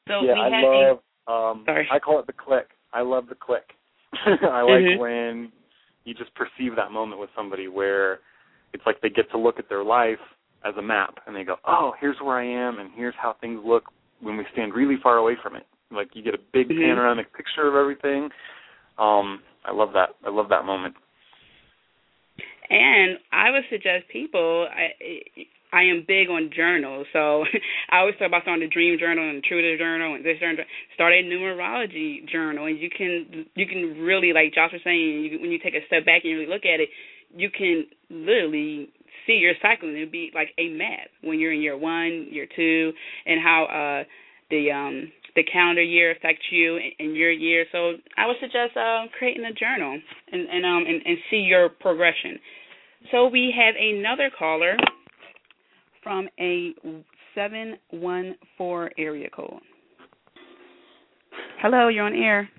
[0.08, 1.88] so yeah I love a, um sorry.
[1.92, 3.64] I call it the click I love the click
[4.26, 5.00] I like Mhm.
[5.00, 5.52] when
[6.06, 8.20] you just perceive that moment with somebody where
[8.74, 10.20] it's like they get to look at their life
[10.64, 13.62] as a map and they go, "Oh, here's where I am and here's how things
[13.66, 13.86] look
[14.22, 16.82] when we stand really far away from it." Like you get a big Mhm.
[16.82, 18.32] panoramic picture of everything.
[18.98, 20.16] Um I love that.
[20.24, 20.96] I love that moment.
[22.70, 24.68] And I would suggest people.
[24.70, 24.94] I
[25.74, 27.44] I am big on journals, so
[27.92, 30.64] I always talk about starting a dream journal and truth journal and this journal.
[30.94, 35.30] Start a numerology journal, and you can you can really like Josh was saying.
[35.32, 36.90] You, when you take a step back and you really look at it,
[37.36, 38.90] you can literally
[39.28, 42.48] see your cycle, and it'd be like a map when you're in year one, year
[42.56, 42.94] two,
[43.26, 44.04] and how uh
[44.50, 47.66] the um the calendar year affects you in, in your year.
[47.72, 50.00] So I would suggest uh, creating a journal
[50.32, 52.40] and and um and, and see your progression.
[53.12, 54.76] So we have another caller
[56.02, 56.74] from a
[57.34, 59.60] seven one four area code.
[61.62, 62.50] Hello, you're on air.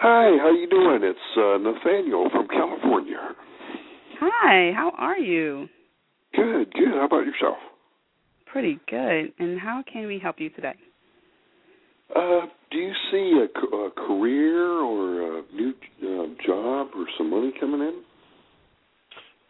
[0.00, 1.00] Hi, how you doing?
[1.02, 3.18] It's uh, Nathaniel from California.
[4.18, 5.68] Hi, how are you?
[6.34, 6.88] Good, good.
[6.88, 7.58] How about yourself?
[8.46, 9.32] Pretty good.
[9.38, 10.74] And how can we help you today?
[12.14, 17.52] Uh, do you see a, a career or a new uh, job or some money
[17.60, 18.02] coming in?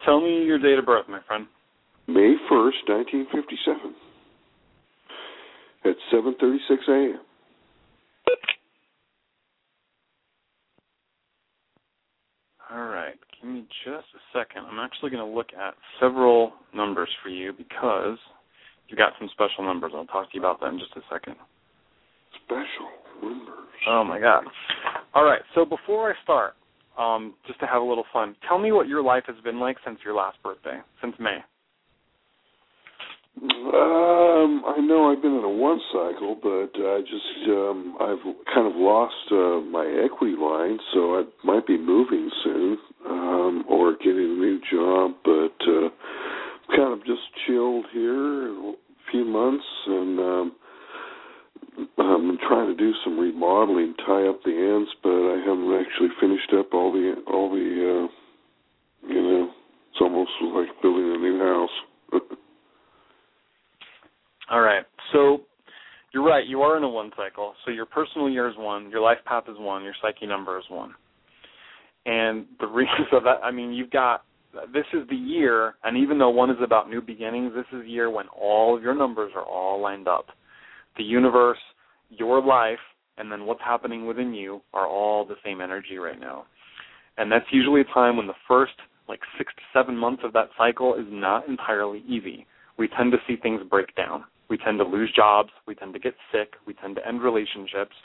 [0.05, 1.47] Tell me your date of birth, my friend.
[2.07, 3.93] May first, nineteen fifty-seven,
[5.85, 7.19] at seven thirty-six a.m.
[12.71, 13.15] All right.
[13.41, 14.65] Give me just a second.
[14.69, 18.17] I'm actually going to look at several numbers for you because
[18.87, 19.91] you've got some special numbers.
[19.95, 21.35] I'll talk to you about that in just a second.
[22.45, 22.89] Special
[23.21, 23.67] numbers.
[23.87, 24.43] Oh my god.
[25.13, 25.41] All right.
[25.55, 26.53] So before I start,
[26.97, 29.77] um, just to have a little fun, tell me what your life has been like
[29.85, 31.39] since your last birthday, since May.
[33.41, 38.67] Um, I know I've been in a one cycle, but I just um I've kind
[38.67, 42.77] of lost uh, my equity line, so I might be moving soon,
[43.09, 45.11] um, or getting a new job.
[45.23, 45.89] But uh,
[46.75, 48.73] kind of just chilled here a
[49.11, 50.51] few months, and um,
[51.97, 56.53] I'm trying to do some remodeling, tie up the ends, but I haven't actually finished
[56.57, 59.51] up all the all the uh, you know,
[59.89, 62.21] it's almost like building a new house.
[64.51, 64.83] All right.
[65.13, 65.41] So
[66.13, 66.45] you're right.
[66.45, 67.53] You are in a one cycle.
[67.65, 70.65] So your personal year is one, your life path is one, your psyche number is
[70.69, 70.93] one.
[72.05, 74.23] And the reason so that I mean you've got
[74.73, 77.89] this is the year, and even though one is about new beginnings, this is the
[77.89, 80.25] year when all of your numbers are all lined up.
[80.97, 81.59] The universe,
[82.09, 82.79] your life,
[83.17, 86.45] and then what's happening within you are all the same energy right now.
[87.17, 88.73] And that's usually a time when the first
[89.07, 92.45] like six to seven months of that cycle is not entirely easy.
[92.77, 94.23] We tend to see things break down.
[94.49, 95.49] We tend to lose jobs.
[95.67, 96.53] We tend to get sick.
[96.65, 97.95] We tend to end relationships.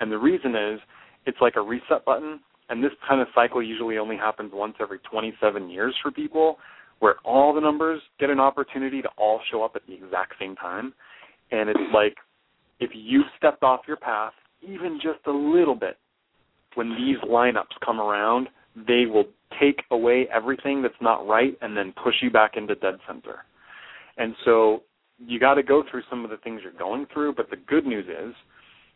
[0.00, 0.80] And the reason is
[1.26, 2.40] it's like a reset button.
[2.68, 6.58] And this kind of cycle usually only happens once every 27 years for people,
[7.00, 10.56] where all the numbers get an opportunity to all show up at the exact same
[10.56, 10.94] time.
[11.50, 12.16] And it's like
[12.82, 15.98] if you've stepped off your path even just a little bit,
[16.74, 19.26] when these lineups come around, they will
[19.60, 23.44] take away everything that's not right and then push you back into dead center.
[24.16, 24.82] And so
[25.18, 27.86] you got to go through some of the things you're going through, but the good
[27.86, 28.34] news is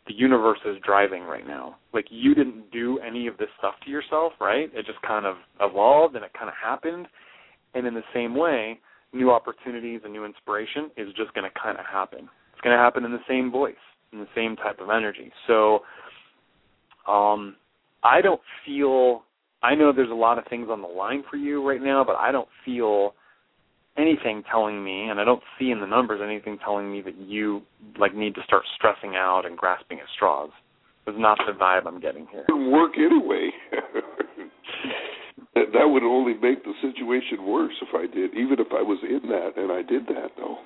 [0.08, 1.76] the universe is driving right now.
[1.92, 4.70] Like you didn't do any of this stuff to yourself, right?
[4.74, 7.06] It just kind of evolved and it kind of happened.
[7.74, 8.80] And in the same way,
[9.12, 12.28] new opportunities and new inspiration is just going to kind of happen.
[12.66, 13.74] Going to happen in the same voice,
[14.12, 15.30] in the same type of energy.
[15.46, 15.82] So
[17.06, 17.54] um
[18.02, 19.22] I don't feel
[19.62, 22.16] I know there's a lot of things on the line for you right now, but
[22.16, 23.14] I don't feel
[23.96, 27.62] anything telling me, and I don't see in the numbers anything telling me that you
[28.00, 30.50] like need to start stressing out and grasping at straws.
[31.06, 32.46] It's not the vibe I'm getting here.
[32.48, 33.50] It would work anyway.
[35.54, 39.28] that would only make the situation worse if I did, even if I was in
[39.30, 40.58] that and I did that though.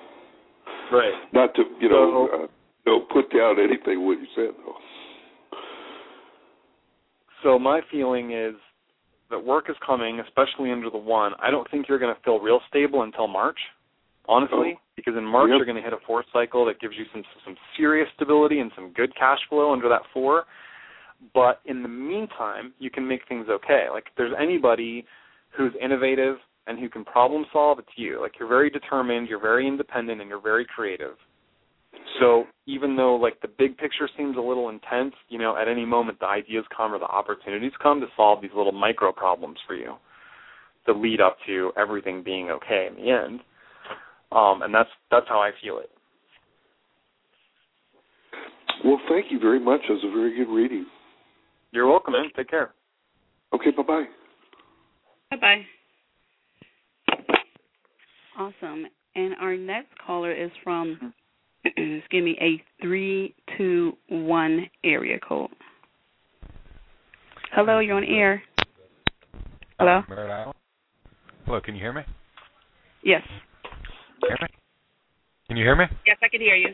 [0.91, 1.13] Right.
[1.33, 2.47] Not to you know, So- uh,
[2.85, 4.75] you know put down anything what you said though.
[7.43, 8.55] So my feeling is
[9.29, 11.33] that work is coming, especially under the one.
[11.39, 13.57] I don't think you're going to feel real stable until March,
[14.27, 14.81] honestly, Oh.
[14.95, 15.57] because in March Yep.
[15.57, 18.71] you're going to hit a four cycle that gives you some some serious stability and
[18.75, 20.45] some good cash flow under that four.
[21.33, 23.87] But in the meantime, you can make things okay.
[23.89, 25.05] Like if there's anybody
[25.51, 26.37] who's innovative
[26.71, 28.19] and who can problem solve, it's you.
[28.21, 31.15] Like you're very determined, you're very independent, and you're very creative.
[32.19, 35.85] So even though like the big picture seems a little intense, you know, at any
[35.85, 39.75] moment the ideas come or the opportunities come to solve these little micro problems for
[39.75, 39.95] you
[40.87, 43.41] that lead up to everything being okay in the end.
[44.31, 45.89] Um, and that's that's how I feel it.
[48.83, 49.81] Well, thank you very much.
[49.87, 50.85] It was a very good reading.
[51.71, 52.29] You're welcome, man.
[52.35, 52.73] Take care.
[53.53, 54.05] Okay, bye bye.
[55.29, 55.61] Bye bye.
[58.37, 58.85] Awesome.
[59.15, 61.13] And our next caller is from,
[61.65, 65.49] excuse me, a 321 area code.
[67.53, 68.41] Hello, you're on air.
[69.77, 70.01] Hello?
[71.45, 72.03] Hello, can you hear me?
[73.03, 73.21] Yes.
[74.21, 74.47] Hear me?
[75.47, 75.85] Can you hear me?
[76.05, 76.69] Yes, I can hear you.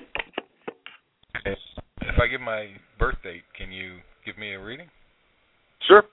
[1.37, 1.57] Okay.
[2.01, 4.87] If I give my birth date, can you give me a reading?
[5.87, 6.03] Sure.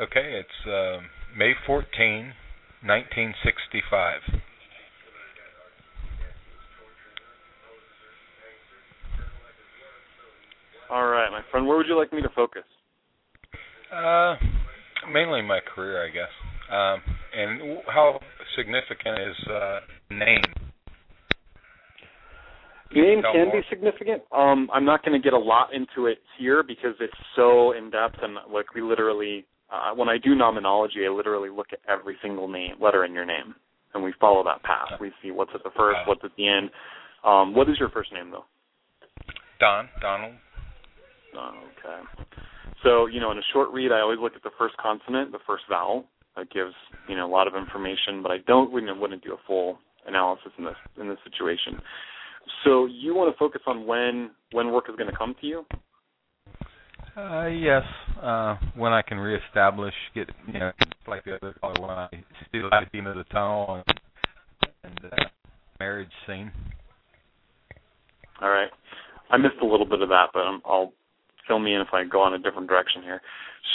[0.00, 1.00] Okay, it's uh,
[1.36, 2.32] May 14,
[2.82, 4.40] 1965.
[10.90, 11.66] All right, my friend.
[11.66, 12.62] Where would you like me to focus?
[13.94, 14.36] Uh,
[15.12, 16.32] mainly my career, I guess.
[16.70, 17.02] Um,
[17.34, 18.20] and how
[18.56, 20.42] significant is uh, name?
[22.94, 23.60] Name can more.
[23.60, 24.22] be significant.
[24.32, 27.90] Um, I'm not going to get a lot into it here because it's so in
[27.90, 32.16] depth and like we literally, uh, when I do numerology, I literally look at every
[32.22, 33.54] single name letter in your name,
[33.94, 34.98] and we follow that path.
[35.00, 36.70] We see what's at the first, what's at the end.
[37.24, 38.44] Um, what is your first name though?
[39.60, 40.34] Don, Donald.
[41.36, 42.30] Oh, okay.
[42.82, 45.38] So, you know, in a short read, I always look at the first consonant, the
[45.46, 46.04] first vowel.
[46.36, 46.72] That gives,
[47.08, 50.52] you know, a lot of information, but I don't wouldn't, wouldn't do a full analysis
[50.56, 51.80] in this in this situation.
[52.64, 55.64] So, you want to focus on when when work is going to come to you?
[57.18, 57.82] Uh, yes,
[58.22, 60.70] uh, when I can reestablish, get you know,
[61.08, 62.08] like the other caller, when I
[62.52, 65.24] see the light at the end of the tunnel and, and uh,
[65.80, 66.52] marriage scene.
[68.40, 68.70] All right.
[69.30, 70.92] I missed a little bit of that, but i I'll
[71.48, 73.20] fill me in if I go on a different direction here.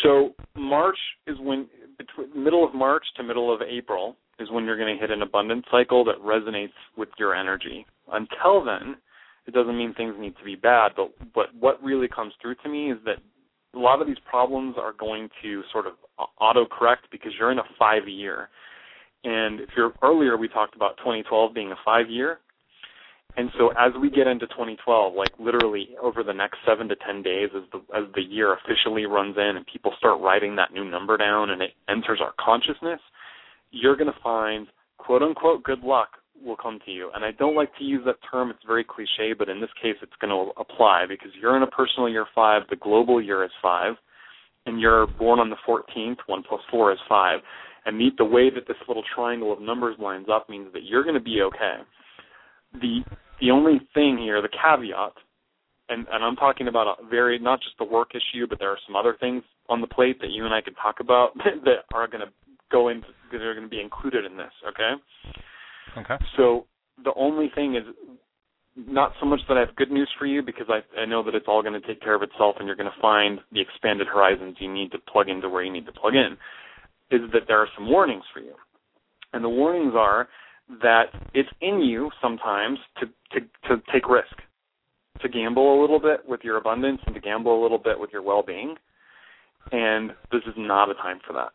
[0.04, 1.68] So March is when
[1.98, 5.22] between middle of March to middle of April is when you're going to hit an
[5.22, 7.86] abundance cycle that resonates with your energy.
[8.10, 8.96] Until then,
[9.48, 12.70] it doesn't mean things need to be bad, but but what really comes through to
[12.70, 13.18] me is that
[13.76, 15.94] a lot of these problems are going to sort of
[16.40, 18.50] auto correct because you're in a 5 year.
[19.24, 22.40] And if you're earlier we talked about 2012 being a 5 year,
[23.36, 27.24] and so as we get into 2012, like literally over the next seven to ten
[27.24, 30.86] days, as the as the year officially runs in and people start writing that new
[30.86, 33.00] number down and it enters our consciousness,
[33.72, 34.68] you're going to find
[35.00, 36.10] quote unquote good luck
[36.44, 37.12] will come to you.
[37.14, 39.96] And I don't like to use that term; it's very cliche, but in this case,
[40.02, 43.52] it's going to apply because you're in a personal year five, the global year is
[43.62, 43.94] five,
[44.66, 46.18] and you're born on the 14th.
[46.28, 47.40] One plus four is five.
[47.86, 51.04] And meet the way that this little triangle of numbers lines up means that you're
[51.04, 51.82] going to be okay
[52.82, 53.04] the
[53.42, 55.14] the only thing here, the caveat,
[55.90, 58.80] and and I'm talking about a very not just the work issue, but there are
[58.88, 61.34] some other things on the plate that you and I could talk about
[61.66, 62.32] that are going to
[62.72, 64.54] go into that are going to be included in this.
[64.68, 64.94] Okay.
[65.98, 66.16] Okay.
[66.38, 66.66] So
[67.04, 67.84] the only thing is
[68.76, 71.36] not so much that I have good news for you because I I know that
[71.36, 74.08] it's all going to take care of itself and you're going to find the expanded
[74.08, 76.38] horizons you need to plug into where you need to plug in.
[77.12, 78.56] Is that there are some warnings for you,
[79.34, 80.28] and the warnings are
[80.82, 84.36] that it's in you sometimes to, to, to take risk,
[85.22, 88.10] to gamble a little bit with your abundance and to gamble a little bit with
[88.12, 88.76] your well being.
[89.72, 91.52] And this is not a time for that.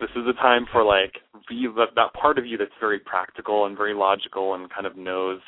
[0.00, 1.12] This is a time for like
[1.48, 4.96] be that, that part of you that's very practical and very logical and kind of
[4.96, 5.40] knows,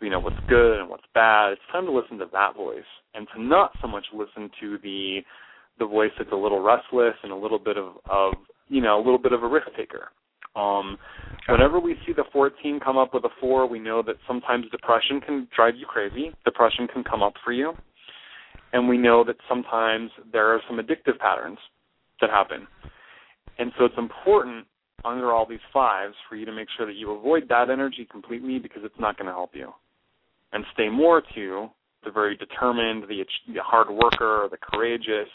[0.00, 1.52] you know, what's good and what's bad.
[1.52, 2.82] It's time to listen to that voice
[3.14, 5.20] and to not so much listen to the
[5.78, 8.34] the voice that's a little restless and a little bit of, of
[8.68, 10.08] you know, a little bit of a risk taker.
[10.56, 10.98] Um,
[11.48, 15.20] whenever we see the 14 come up with a 4, we know that sometimes depression
[15.20, 16.32] can drive you crazy.
[16.44, 17.72] Depression can come up for you.
[18.72, 21.58] And we know that sometimes there are some addictive patterns
[22.20, 22.66] that happen.
[23.58, 24.66] And so it's important
[25.04, 28.58] under all these fives for you to make sure that you avoid that energy completely
[28.58, 29.72] because it's not going to help you.
[30.52, 31.68] And stay more to
[32.04, 35.28] the very determined, the, the hard worker, the courageous,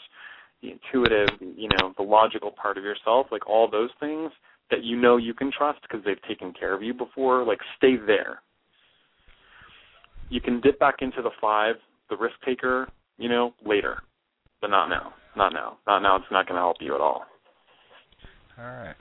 [0.62, 4.30] the intuitive, you know, the logical part of yourself, like all those things
[4.70, 7.96] that you know you can trust because they've taken care of you before, like stay
[7.96, 8.40] there.
[10.30, 11.76] You can dip back into the five,
[12.08, 14.02] the risk taker, you know, later,
[14.60, 15.12] but not now.
[15.36, 15.78] Not now.
[15.86, 16.16] Not now.
[16.16, 17.24] It's not going to help you at all.
[18.58, 18.94] All right.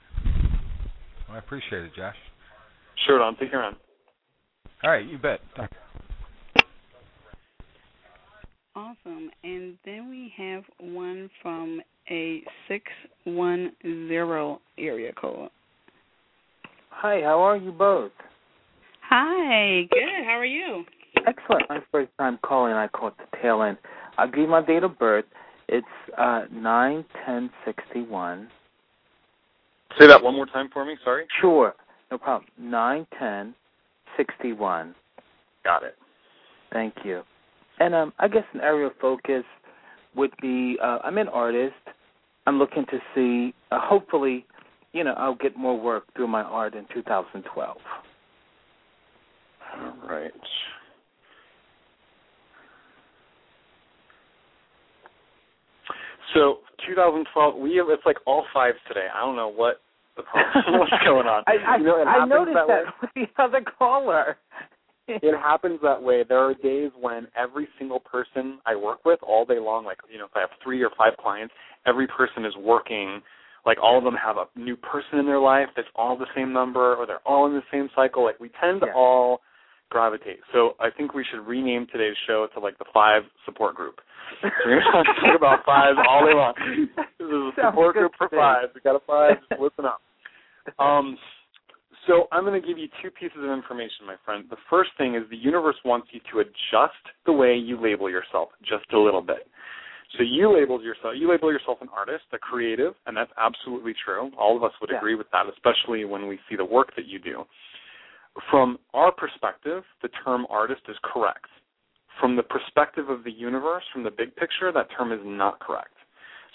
[1.27, 2.15] Well, I appreciate it, Josh.
[3.05, 3.35] Sure, Don.
[3.37, 3.75] Take care, man.
[4.83, 5.39] All right, you bet.
[5.55, 5.73] Thanks.
[8.75, 9.29] Awesome.
[9.43, 15.49] And then we have one from a 610 area code.
[16.89, 18.11] Hi, how are you both?
[19.09, 20.25] Hi, good.
[20.25, 20.83] How are you?
[21.27, 21.69] Excellent.
[21.69, 23.77] My first time calling, I caught the tail end.
[24.17, 25.25] I'll give you my date of birth.
[25.67, 25.85] It's
[26.17, 28.47] uh nine ten sixty one.
[29.99, 30.95] Say that one more time for me.
[31.03, 31.25] Sorry.
[31.39, 31.73] Sure,
[32.11, 32.49] no problem.
[32.57, 33.53] Nine ten
[34.17, 34.95] sixty one.
[35.63, 35.95] Got it.
[36.71, 37.21] Thank you.
[37.79, 39.43] And um, I guess an area of focus
[40.15, 41.75] would be uh, I'm an artist.
[42.45, 44.45] I'm looking to see, uh, hopefully,
[44.91, 47.77] you know, I'll get more work through my art in 2012.
[49.75, 50.31] All right.
[56.33, 59.07] So 2012, we have it's like all fives today.
[59.13, 59.81] I don't know what
[60.15, 61.43] the problem, what's going on.
[61.47, 64.37] I, I, you know, I noticed that, that with the other caller.
[65.07, 66.23] it happens that way.
[66.27, 70.17] There are days when every single person I work with all day long, like you
[70.17, 71.53] know, if I have three or five clients,
[71.85, 73.21] every person is working.
[73.65, 76.51] Like all of them have a new person in their life that's all the same
[76.51, 78.23] number, or they're all in the same cycle.
[78.23, 78.93] Like we tend to Yeah.
[78.93, 79.41] all
[79.93, 80.39] gravitate.
[80.51, 84.01] So I think we should rename today's show to like the five support group.
[84.65, 86.53] We're going to talk about fives all day long.
[87.19, 88.71] This is a support group for fives.
[88.75, 89.37] We got a five.
[89.47, 90.01] Just listen up.
[90.79, 91.15] Um,
[92.07, 94.43] so I'm going to give you two pieces of information, my friend.
[94.49, 98.49] The first thing is the universe wants you to adjust the way you label yourself
[98.61, 99.47] just a little bit.
[100.17, 104.29] So you labeled yourself you label yourself an artist, a creative, and that's absolutely true.
[104.37, 104.97] All of us would Yeah.
[104.97, 107.45] agree with that, especially when we see the work that you do.
[108.49, 111.45] From our perspective, the term artist is correct.
[112.19, 115.93] From the perspective of the universe, from the big picture, that term is not correct.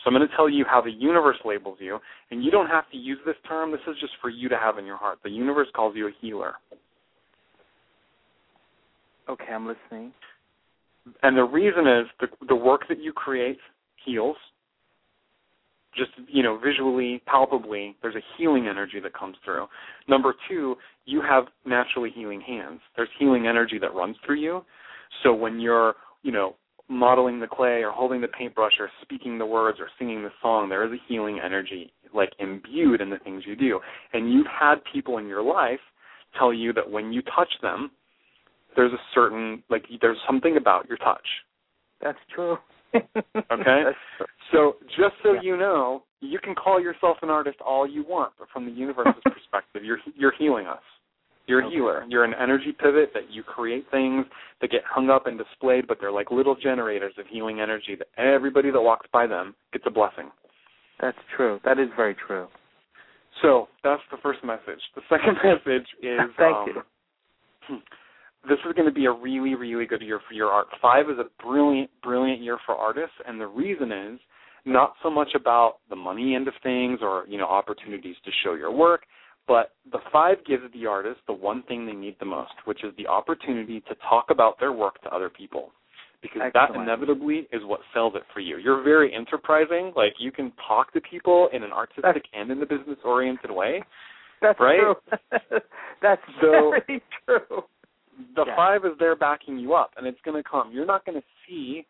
[0.02, 1.98] So I'm going to tell you how the universe labels you,
[2.30, 3.72] and you don't have to use this term.
[3.72, 5.18] This is just for you to have in your heart.
[5.24, 6.54] The universe calls you a healer.
[9.28, 10.12] Okay, I'm listening.
[11.22, 13.58] And the reason is the the work that you create
[14.04, 14.36] heals.
[15.98, 19.66] Just you know, visually, palpably, there's a healing energy that comes through.
[20.08, 22.80] Number two, you have naturally healing hands.
[22.96, 24.64] There's healing energy that runs through you.
[25.22, 26.54] So when you're, you know,
[26.88, 30.68] modeling the clay or holding the paintbrush or speaking the words or singing the song,
[30.68, 33.80] there is a healing energy like imbued in the things you do.
[34.12, 35.80] And you've had people in your life
[36.38, 37.90] tell you that when you touch them,
[38.76, 41.26] there's a certain like there's something about your touch.
[42.00, 42.56] That's true.
[43.50, 43.84] Okay.
[44.52, 45.40] So just so Yeah.
[45.42, 49.22] you know, you can call yourself an artist all you want, but from the universe's
[49.24, 50.82] perspective, you're you're healing us.
[51.46, 51.76] You're a Okay.
[51.76, 52.04] healer.
[52.08, 54.26] You're an energy pivot that you create things
[54.60, 58.08] that get hung up and displayed, but they're like little generators of healing energy that
[58.18, 60.30] everybody that walks by them gets a blessing.
[61.00, 61.60] That's true.
[61.64, 62.48] That is very true.
[63.40, 64.80] So that's the first message.
[64.94, 66.66] The second message is Thank um,
[67.68, 67.78] you.
[68.46, 70.66] this is going to be a really, really good year for your art.
[70.80, 74.20] Five is a brilliant, brilliant year for artists, and the reason is
[74.64, 78.54] not so much about the money end of things or you know opportunities to show
[78.54, 79.02] your work,
[79.46, 82.92] but the five gives the artist the one thing they need the most, which is
[82.98, 85.72] the opportunity to talk about their work to other people.
[86.20, 88.58] Because that inevitably is what sells it for you.
[88.58, 89.92] You're very enterprising.
[89.94, 93.82] Like you can talk to people in an artistic and in a business oriented way.
[94.42, 94.80] That's Right?
[94.80, 94.94] true.
[96.02, 97.62] That's So- very true.
[98.34, 98.56] The Yeah.
[98.56, 100.70] five is there backing you up, and it's going to come.
[100.72, 101.86] You're not going to see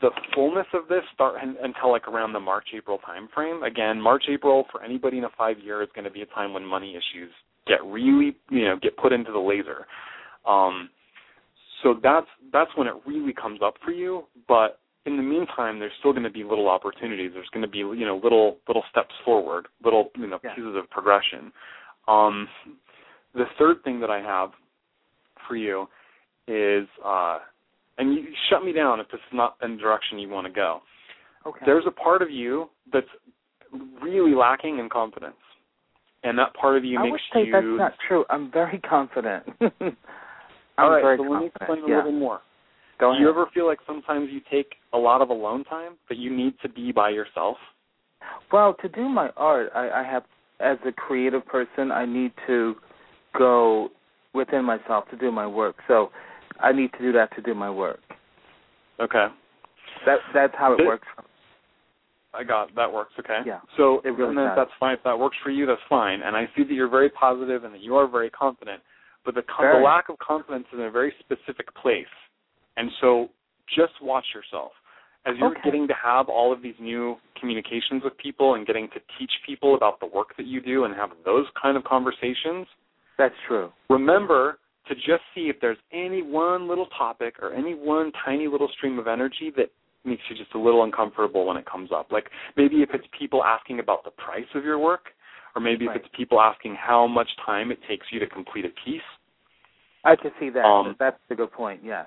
[0.00, 3.62] the fullness of this start un- until like around the March April time frame.
[3.64, 6.52] Again, March April for anybody in a five year is going to be a time
[6.52, 7.32] when money issues
[7.66, 9.86] get really you know get put into the laser.
[10.46, 10.88] Um,
[11.82, 14.24] so that's that's when it really comes up for you.
[14.46, 17.32] But in the meantime, there's still going to be little opportunities.
[17.34, 20.54] There's going to be you know little little steps forward, little you know Yeah.
[20.54, 21.52] pieces of progression.
[22.06, 22.48] Um,
[23.34, 24.50] the third thing that I have
[25.48, 25.86] for you
[26.48, 27.38] is, uh,
[27.98, 30.52] and you shut me down if this is not in the direction you want to
[30.52, 30.80] go.
[31.46, 31.60] Okay.
[31.66, 33.06] There's a part of you that's
[34.02, 35.34] really lacking in confidence,
[36.24, 37.52] and that part of you I makes would say you.
[37.52, 38.24] that's not true.
[38.30, 39.44] I'm very confident.
[39.60, 39.96] I'm
[40.78, 41.52] All right, very so let me confident.
[41.60, 41.96] explain a yeah.
[41.96, 42.40] little more.
[43.00, 46.16] Go Do you ever feel like sometimes you take a lot of alone time, but
[46.16, 47.56] you need to be by yourself?
[48.52, 50.22] Well, to do my art, I, I have,
[50.60, 52.76] as a creative person, I need to
[53.36, 53.88] go
[54.34, 55.76] within myself to do my work.
[55.88, 56.10] So
[56.60, 58.00] I need to do that to do my work.
[59.00, 59.26] Okay,
[60.06, 61.08] That that's how it But- works.
[62.34, 63.12] I got that works.
[63.18, 63.40] Okay.
[63.44, 64.56] Yeah, So it really and then does.
[64.56, 64.94] that's fine.
[64.94, 66.22] If that works for you, that's fine.
[66.22, 68.82] And I see that you're very positive and that you are very confident.
[69.24, 72.06] But the, the lack of confidence is in a very specific place.
[72.78, 73.28] And so
[73.68, 74.72] just watch yourself.
[75.26, 75.60] As you're Okay.
[75.62, 79.74] getting to have all of these new communications with people and getting to teach people
[79.74, 82.66] about the work that you do and have those kind of conversations,
[83.18, 83.70] That's true.
[83.88, 84.58] remember
[84.88, 88.98] to just see if there's any one little topic or any one tiny little stream
[88.98, 89.70] of energy that
[90.04, 92.10] makes you just a little uncomfortable when it comes up.
[92.10, 95.06] Like maybe if it's people asking about the price of your work,
[95.54, 95.96] or maybe right.
[95.96, 99.02] if it's people asking how much time it takes you to complete a piece.
[100.04, 100.64] I can see that.
[100.64, 101.80] Um, That's a good point.
[101.84, 102.04] Yeah.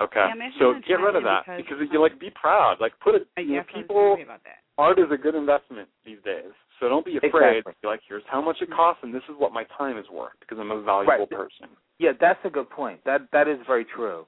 [0.00, 0.26] Okay.
[0.26, 2.78] Yeah, so get rid of that because, because you like be proud.
[2.80, 3.28] Like put it.
[3.36, 4.16] I You know, people.
[4.22, 4.64] about that.
[4.76, 6.50] Art is a good investment these days.
[6.80, 7.58] So don't be afraid.
[7.58, 7.72] Exactly.
[7.82, 10.32] Be like, here's how much it costs, and this is what my time is worth
[10.40, 11.30] because I'm a valuable Right.
[11.30, 11.68] person.
[11.98, 13.00] Yeah, that's a good point.
[13.04, 14.26] That that is very true.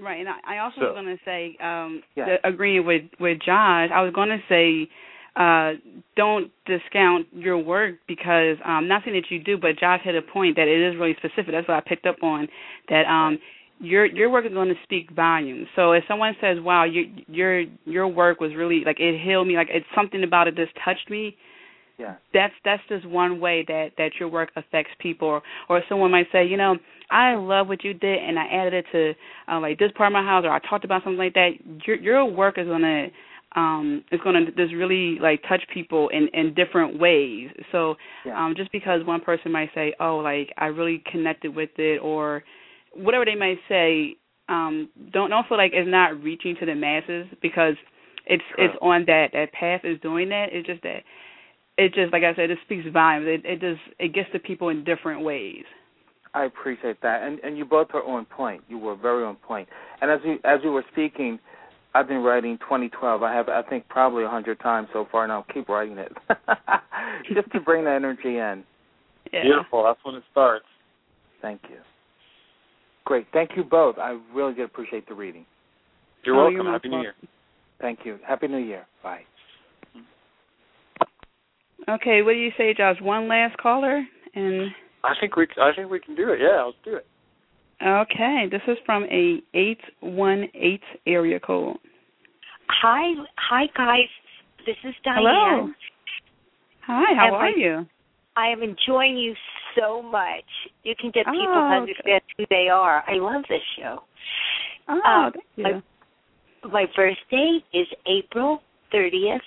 [0.00, 2.24] Right, and I, I also So- was going to say, um, Yeah.
[2.26, 4.88] the, agreeing with with Josh, I was going to say,
[5.36, 5.74] uh,
[6.16, 10.22] don't discount your work because um, not saying that you do, but Josh hit a
[10.22, 11.52] point that it is really specific.
[11.52, 12.48] That's what I picked up on.
[12.88, 13.38] That um,
[13.82, 15.66] your your work is going to speak volumes.
[15.76, 19.56] So if someone says, "Wow, your your your work was really like it healed me,"
[19.56, 21.36] like it's something about it just touched me.
[21.98, 22.14] Yeah.
[22.32, 25.28] That's that's just one way that that your work affects people.
[25.28, 26.76] Or, or someone might say, you know,
[27.10, 30.12] I love what you did, and I added it to uh, like this part of
[30.12, 31.50] my house, or I talked about something like that.
[31.86, 33.08] Your your work is gonna
[33.56, 37.50] um is gonna just really like touch people in in different ways.
[37.72, 38.44] So Yeah.
[38.46, 42.44] um just because one person might say, oh, like I really connected with it, or
[42.94, 44.16] whatever they might say,
[44.48, 47.74] um don't don't feel like it's not reaching to the masses because
[48.26, 48.66] it's True.
[48.66, 50.46] it's on that that path is doing that.
[50.52, 51.02] It's just that
[51.78, 53.26] it just like I said, it speaks volumes.
[53.28, 55.64] It it just it gets to people in different ways.
[56.34, 58.62] I appreciate that, and and you both are on point.
[58.68, 59.68] You were very on point.
[60.00, 61.38] And as you as you were speaking,
[61.94, 63.22] I've been writing 2012.
[63.22, 66.12] I have I think probably a hundred times so far, and I'll keep writing it
[67.34, 68.64] just to bring the energy in.
[69.32, 69.42] Yeah.
[69.42, 69.84] Beautiful.
[69.84, 70.66] That's when it starts.
[71.40, 71.76] Thank you.
[73.04, 73.26] Great.
[73.32, 73.98] Thank you both.
[73.98, 75.44] I really did appreciate the reading.
[76.24, 76.62] You're Oh, welcome.
[76.64, 77.14] you're Happy New Year.
[77.80, 78.18] Thank you.
[78.26, 78.86] Happy New Year.
[79.02, 79.22] Bye.
[81.88, 82.96] Okay, what do you say, Josh?
[83.00, 84.70] One last caller, and
[85.02, 86.38] I think we I think we can do it.
[86.40, 87.06] Yeah, let's do it.
[87.84, 91.76] okay, this is from a eight one eight area code.
[92.68, 94.08] Hi, hi guys.
[94.64, 95.24] This is Diane.
[95.24, 95.68] Hello.
[96.86, 97.86] Hi, how Am are I- you?
[98.36, 99.34] I am enjoying you
[99.78, 100.44] so much.
[100.84, 103.02] You can get people Oh, to understand who they are.
[103.08, 104.02] I love this show.
[104.88, 105.62] Oh, Uh, thank you.
[105.64, 105.82] my-
[106.64, 108.62] My birthday is April
[108.92, 109.42] 30th,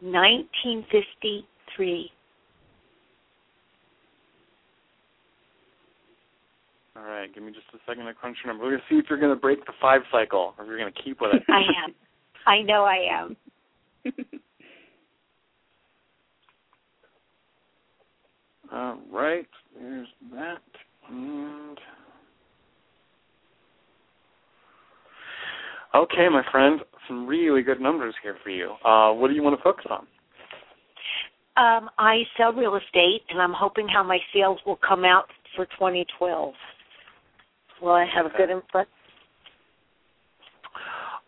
[0.00, 2.10] 1953.
[6.96, 8.64] All right, give me just a second to crunch your number.
[8.64, 11.20] We're gonna see if you're gonna break the five cycle or if you're gonna keep
[11.20, 11.44] with it.
[11.48, 11.94] I am.
[12.46, 13.36] I know I am.
[18.72, 19.46] All right,
[19.80, 20.62] there's that,
[21.08, 21.78] and
[25.94, 28.72] okay, my friend, some really good numbers here for you.
[28.84, 30.06] Uh, what do you want to focus on?
[31.56, 35.64] Um, I sell real estate, and I'm hoping how my sales will come out for
[35.66, 36.54] 2012.
[37.80, 38.86] Will I have a good input?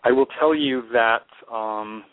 [0.04, 2.04] I will tell you that um,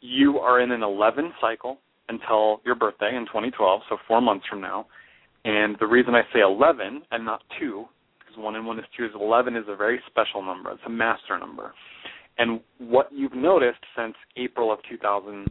[0.00, 1.78] you are in an 11 cycle
[2.08, 4.86] until your birthday in 2012, so four months from now.
[5.44, 7.84] And the reason I say 11 and not 2,
[8.18, 10.70] because 1 and 1 is 2, is 11 is a very special number.
[10.70, 11.74] It's a master number.
[12.38, 15.50] And what you've noticed since April of 2011,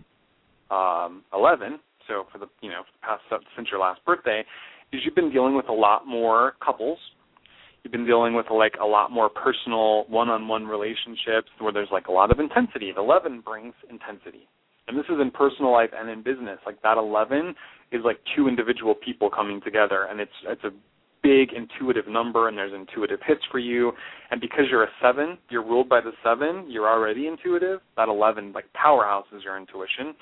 [2.08, 3.22] so for the you know past
[3.56, 4.44] since your last birthday,
[4.92, 7.00] is you've been dealing with a lot more couples
[7.84, 12.12] you've been dealing with like a lot more personal one-on-one relationships where there's like a
[12.12, 12.92] lot of intensity.
[12.94, 14.48] The 11 brings intensity.
[14.88, 16.60] And this is in personal life and in business.
[16.66, 17.56] Like that 11
[17.92, 20.72] is like two individual people coming together and it's it's a
[21.22, 23.94] big intuitive number and there's intuitive hits for you.
[24.30, 27.80] And because you're a 7, you're ruled by the 7, you're already intuitive.
[27.96, 30.14] That 11 like powerhouse is your intuition.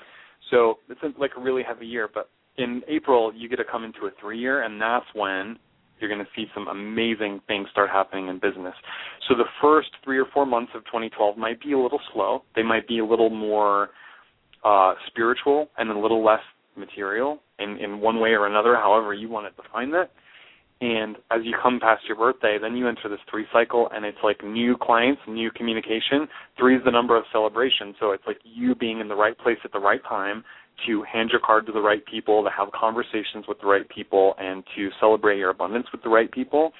[0.50, 4.06] So it's like a really heavy year, but in April you get to come into
[4.06, 5.58] a 3 year and that's when
[6.02, 8.74] you're going to see some amazing things start happening in business.
[9.28, 12.42] So the first three or four months of 2012 might be a little slow.
[12.56, 13.90] They might be a little more
[14.64, 16.40] uh, spiritual and a little less
[16.76, 20.10] material in, in one way or another, however you want to define that.
[20.80, 24.18] And as you come past your birthday, then you enter this three cycle, and it's
[24.24, 26.26] like new clients, new communication.
[26.58, 29.58] Three is the number of celebration, so it's like you being in the right place
[29.64, 30.42] at the right time
[30.86, 34.34] to hand your card to the right people, to have conversations with the right people,
[34.38, 36.72] and to celebrate your abundance with the right people.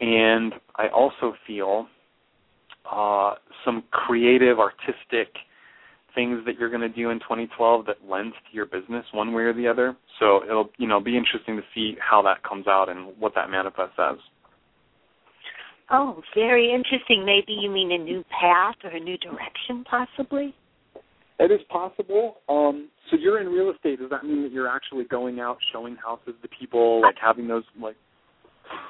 [0.00, 1.86] And I also feel
[2.92, 3.34] uh,
[3.64, 5.34] some creative, artistic
[6.18, 9.42] things that you're going to do in 2012 that lends to your business one way
[9.44, 9.96] or the other.
[10.18, 13.50] So it'll you know be interesting to see how that comes out and what that
[13.50, 14.16] manifests as.
[15.90, 17.24] Oh, very interesting.
[17.24, 20.54] Maybe you mean a new path or a new direction, possibly?
[21.38, 22.38] It is possible.
[22.48, 24.00] Um, so you're in real estate.
[24.00, 27.62] Does that mean that you're actually going out showing houses to people, like having those
[27.80, 27.96] like?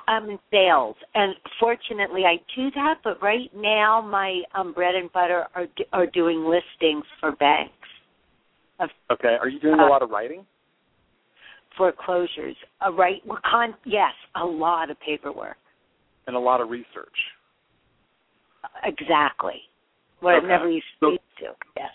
[0.07, 2.97] I'm sales, and fortunately I do that.
[3.05, 7.73] But right now, my um, bread and butter are are doing listings for banks.
[8.81, 10.47] Of, okay, are you doing uh, a lot of writing?
[11.77, 13.21] Foreclosures, uh, right?
[13.27, 15.57] Well, con- yes, a lot of paperwork
[16.27, 17.09] and a lot of research.
[18.85, 19.61] Exactly,
[20.21, 20.47] what okay.
[20.47, 21.17] I never used to.
[21.77, 21.91] Yes.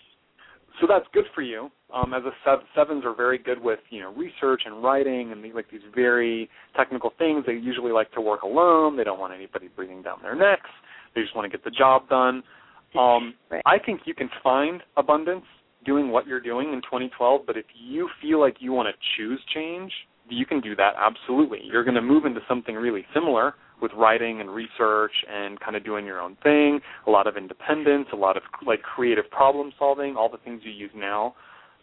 [0.81, 4.01] So that's good for you um, as a sev- sevens are very good with you
[4.01, 7.43] know research and writing and like these very technical things.
[7.45, 8.97] They usually like to work alone.
[8.97, 10.69] They don't want anybody breathing down their necks.
[11.15, 12.43] They just want to get the job done.
[12.97, 13.61] Um, right.
[13.65, 15.45] I think you can find abundance
[15.85, 17.41] doing what you're doing in 2012.
[17.45, 19.91] But if you feel like you want to choose change,
[20.29, 21.59] you can do that absolutely.
[21.63, 25.83] You're going to move into something really similar with writing and research and kind of
[25.83, 30.15] doing your own thing, a lot of independence, a lot of like creative problem solving,
[30.15, 31.35] all the things you use now.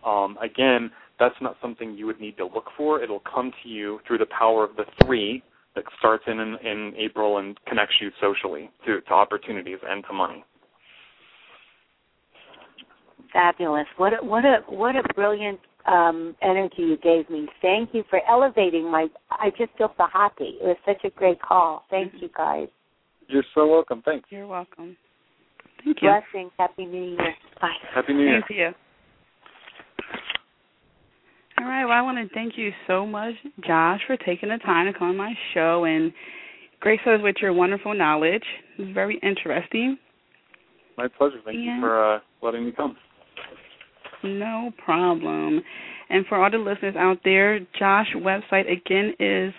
[0.04, 3.02] Um, again, that's not something you would need to look for.
[3.02, 5.42] It'll come to you through the power of the three
[5.74, 10.12] that starts in in, in April and connects you socially to, to opportunities and to
[10.12, 10.44] money.
[13.32, 13.86] Fabulous!
[13.96, 17.48] What a, what a what a brilliant um, energy you gave me.
[17.62, 19.06] Thank you for elevating my.
[19.30, 20.56] I just feel so happy.
[20.60, 21.84] It was such a great call.
[21.90, 22.68] Thank you, guys.
[23.28, 24.02] You're so welcome.
[24.04, 24.26] Thanks.
[24.30, 24.96] You're welcome.
[25.84, 26.10] Thank you.
[26.10, 26.50] Blessings.
[26.58, 27.34] Happy New Year.
[27.60, 27.68] Bye.
[27.94, 28.42] Happy New Year.
[28.48, 28.70] Thank you.
[31.60, 31.84] All right.
[31.84, 33.34] Well, I want to thank you so much,
[33.66, 36.10] Josh, for taking the time to come on my show and
[36.80, 38.44] grace us with your wonderful knowledge.
[38.78, 39.98] It was very interesting.
[40.96, 41.36] My pleasure.
[41.44, 42.96] Thank you for uh, letting me come.
[44.24, 45.60] No problem.
[46.08, 49.52] And for all the listeners out there, Josh's website again is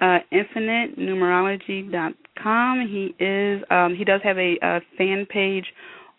[0.00, 2.88] uh, infinitenumerology.com.
[2.88, 5.66] He is um, he does have a, a fan page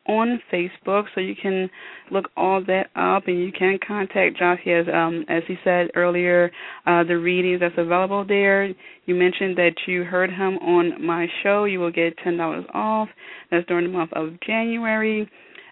[0.07, 1.69] on Facebook, so you can
[2.11, 4.59] look all that up and you can contact Josh.
[4.63, 6.51] He has, um, as he said earlier,
[6.85, 8.67] uh, the readings that's available there.
[9.05, 11.63] You mentioned that you heard him on my show.
[11.65, 13.07] You will get ten dollars off.
[13.49, 15.29] That's during the month of January.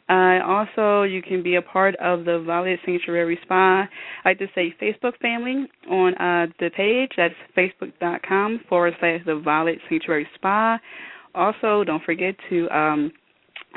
[0.09, 3.83] Uh, also, you can be a part of the Violet Sanctuary Spa.
[4.25, 7.11] I like to say Facebook family on uh, the page.
[7.15, 10.79] That's facebook.com forward slash the Violet Sanctuary Spa.
[11.33, 13.11] Also, don't forget to um,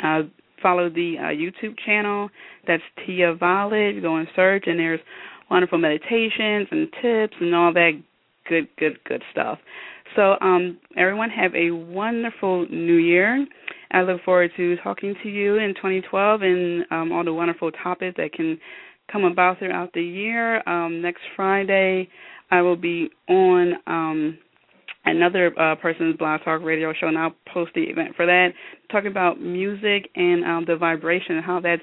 [0.02, 0.22] uh,
[0.64, 2.30] follow the uh, YouTube channel.
[2.66, 4.00] That's Tia Violet.
[4.00, 5.00] Go and search, and there's
[5.50, 7.92] wonderful meditations and tips and all that
[8.48, 9.58] good, good, good stuff.
[10.16, 13.46] So, um, everyone have a wonderful New Year.
[13.90, 18.16] I look forward to talking to you in 2012 and um, all the wonderful topics
[18.16, 18.58] that can
[19.12, 20.66] come about throughout the year.
[20.68, 22.08] Um, next Friday,
[22.50, 24.38] I will be on um,
[25.04, 28.48] another uh, person's blog talk radio show, and I'll post the event for that,
[28.90, 31.82] talking about music and um, the vibration and how that's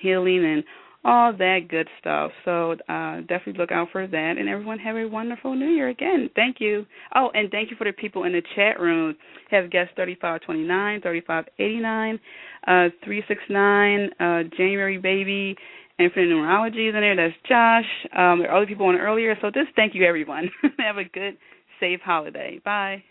[0.00, 0.64] healing and
[1.04, 2.30] all that good stuff.
[2.44, 4.34] So uh, definitely look out for that.
[4.38, 6.30] And everyone have a wonderful New Year again.
[6.36, 6.86] Thank you.
[7.14, 9.16] Oh, and thank you for the people in the chat room.
[9.50, 12.20] Have guests 3529, 3589,
[12.66, 15.56] uh, 369, uh, January Baby,
[15.98, 17.16] Infinite Numerology is in there.
[17.16, 17.84] That's Josh.
[18.16, 19.36] Um, there are other people on earlier.
[19.42, 20.50] So just thank you, everyone.
[20.78, 21.36] have a good,
[21.82, 22.60] safe holiday.
[22.64, 23.02] Bye.